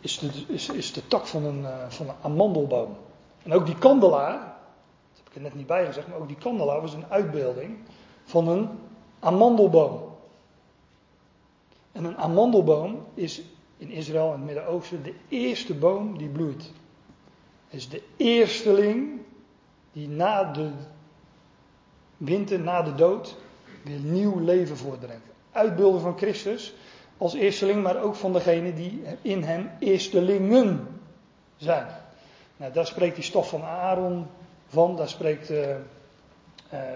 is, 0.00 0.18
de, 0.18 0.44
is, 0.74 0.92
de 0.92 1.06
tak 1.06 1.26
van 1.26 1.44
een, 1.44 1.60
uh, 1.60 1.88
van 1.88 2.08
een 2.08 2.14
amandelboom. 2.22 2.96
En 3.42 3.52
ook 3.52 3.66
die 3.66 3.78
kandelaar, 3.78 4.32
dat 4.32 5.16
heb 5.16 5.28
ik 5.28 5.34
er 5.34 5.40
net 5.40 5.54
niet 5.54 5.66
bij 5.66 5.86
gezegd, 5.86 6.08
maar 6.08 6.18
ook 6.18 6.28
die 6.28 6.36
kandelaar 6.36 6.80
was 6.80 6.94
een 6.94 7.06
uitbeelding 7.08 7.78
van 8.24 8.48
een 8.48 8.68
amandelboom. 9.20 10.00
En 11.92 12.04
een 12.04 12.16
amandelboom 12.16 13.06
is 13.14 13.42
in 13.84 13.90
Israël 13.90 14.26
en 14.26 14.32
het 14.32 14.44
Midden-Oosten 14.44 15.02
de 15.02 15.14
eerste 15.28 15.74
boom 15.74 16.18
die 16.18 16.28
bloeit. 16.28 16.72
Het 17.68 17.80
is 17.80 17.88
de 17.88 18.02
eersteling 18.16 19.20
die 19.92 20.08
na 20.08 20.52
de 20.52 20.70
winter, 22.16 22.60
na 22.60 22.82
de 22.82 22.94
dood, 22.94 23.36
weer 23.82 23.98
nieuw 23.98 24.38
leven 24.38 24.76
voortbrengt. 24.76 25.26
Uitbeelden 25.52 26.00
van 26.00 26.16
Christus 26.16 26.74
als 27.16 27.34
eersteling, 27.34 27.82
maar 27.82 28.02
ook 28.02 28.14
van 28.14 28.32
degene 28.32 28.74
die 28.74 29.02
in 29.22 29.42
hem 29.42 29.70
eerstelingen 29.78 30.88
zijn. 31.56 31.86
Nou, 32.56 32.72
daar 32.72 32.86
spreekt 32.86 33.14
die 33.14 33.24
stof 33.24 33.48
van 33.48 33.62
Aaron 33.62 34.26
van, 34.66 34.96
daar 34.96 35.08
spreekt, 35.08 35.50
uh, 35.50 35.68
uh, 35.68 35.76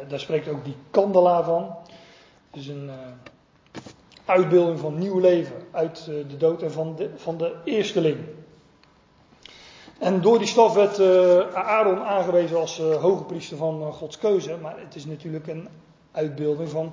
daar 0.08 0.20
spreekt 0.20 0.48
ook 0.48 0.64
die 0.64 0.76
kandelaar 0.90 1.44
van. 1.44 1.76
Dus 2.50 2.66
een, 2.66 2.84
uh, 2.84 2.94
uitbeelding 4.28 4.78
van 4.78 4.98
nieuw 4.98 5.18
leven 5.18 5.54
uit 5.70 5.98
eh, 5.98 6.14
de 6.28 6.36
dood 6.36 6.62
en 6.62 6.72
van 6.72 6.96
de, 6.96 7.10
van 7.16 7.38
de 7.38 7.54
eersteling. 7.64 8.18
En 9.98 10.20
door 10.20 10.38
die 10.38 10.46
staf 10.46 10.74
werd 10.74 10.98
uh, 10.98 11.38
Aaron 11.54 11.98
aangewezen 11.98 12.56
als 12.56 12.80
uh, 12.80 12.94
hoge 12.94 13.24
priester 13.24 13.56
van 13.56 13.92
Gods 13.92 14.18
keuze. 14.18 14.56
Maar 14.62 14.80
het 14.80 14.94
is 14.94 15.06
natuurlijk 15.06 15.46
een 15.46 15.68
uitbeelding 16.12 16.68
van 16.68 16.92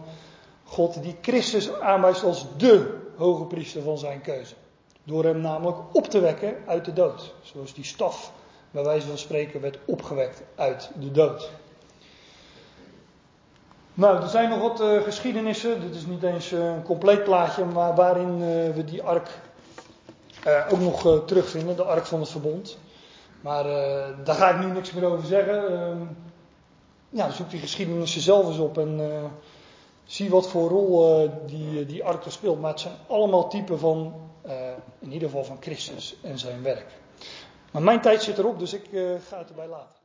God 0.63 1.03
die 1.03 1.15
Christus 1.21 1.73
aanwijst 1.73 2.23
als 2.23 2.45
de 2.57 2.97
hoge 3.15 3.45
priester 3.45 3.81
van 3.81 3.97
zijn 3.97 4.21
keuze. 4.21 4.55
Door 5.03 5.23
hem 5.23 5.41
namelijk 5.41 5.77
op 5.91 6.07
te 6.07 6.19
wekken 6.19 6.55
uit 6.65 6.85
de 6.85 6.93
dood. 6.93 7.33
Zoals 7.41 7.73
die 7.73 7.83
staf, 7.83 8.31
bij 8.71 8.83
wijze 8.83 9.07
van 9.07 9.17
spreken, 9.17 9.61
werd 9.61 9.77
opgewekt 9.85 10.43
uit 10.55 10.91
de 10.99 11.11
dood. 11.11 11.51
Nou, 13.97 14.21
er 14.21 14.29
zijn 14.29 14.49
nog 14.49 14.59
wat 14.59 14.81
uh, 14.81 15.01
geschiedenissen. 15.01 15.81
Dit 15.81 15.95
is 15.95 16.05
niet 16.05 16.23
eens 16.23 16.51
uh, 16.51 16.65
een 16.65 16.83
compleet 16.83 17.23
plaatje, 17.23 17.65
maar 17.65 17.95
waarin 17.95 18.39
uh, 18.39 18.73
we 18.73 18.83
die 18.85 19.03
ark 19.03 19.29
ook 20.69 20.79
nog 20.79 21.25
terugvinden, 21.25 21.75
de 21.75 21.83
ark 21.83 22.05
van 22.05 22.19
het 22.19 22.29
verbond. 22.29 22.77
Maar 23.41 23.63
daar 24.23 24.35
ga 24.35 24.49
ik 24.49 24.59
nu 24.59 24.71
niks 24.71 24.91
meer 24.91 25.05
over 25.05 25.25
zeggen. 25.25 25.67
Ehm, 25.67 26.01
ja, 27.09 27.29
zoek 27.29 27.49
die 27.49 27.59
geschiedenissen 27.59 28.21
zelf 28.21 28.47
eens 28.47 28.57
op 28.57 28.77
en 28.77 28.99
zie 30.03 30.29
wat 30.29 30.49
voor 30.49 30.69
rol 30.69 31.29
die, 31.45 31.85
die 31.85 32.03
ark 32.03 32.25
er 32.25 32.31
speelt. 32.31 32.61
Maar 32.61 32.71
het 32.71 32.79
zijn 32.79 32.93
allemaal 33.07 33.49
typen 33.49 33.79
van, 33.79 34.13
in 34.99 35.11
ieder 35.11 35.29
geval 35.29 35.43
van 35.43 35.57
Christus 35.59 36.15
en 36.21 36.39
zijn 36.39 36.63
werk. 36.63 36.87
Maar 37.71 37.81
mijn 37.81 38.01
tijd 38.01 38.23
zit 38.23 38.37
erop, 38.37 38.59
dus 38.59 38.73
ik 38.73 38.89
ga 39.29 39.37
het 39.37 39.49
erbij 39.49 39.67
laten. 39.67 40.04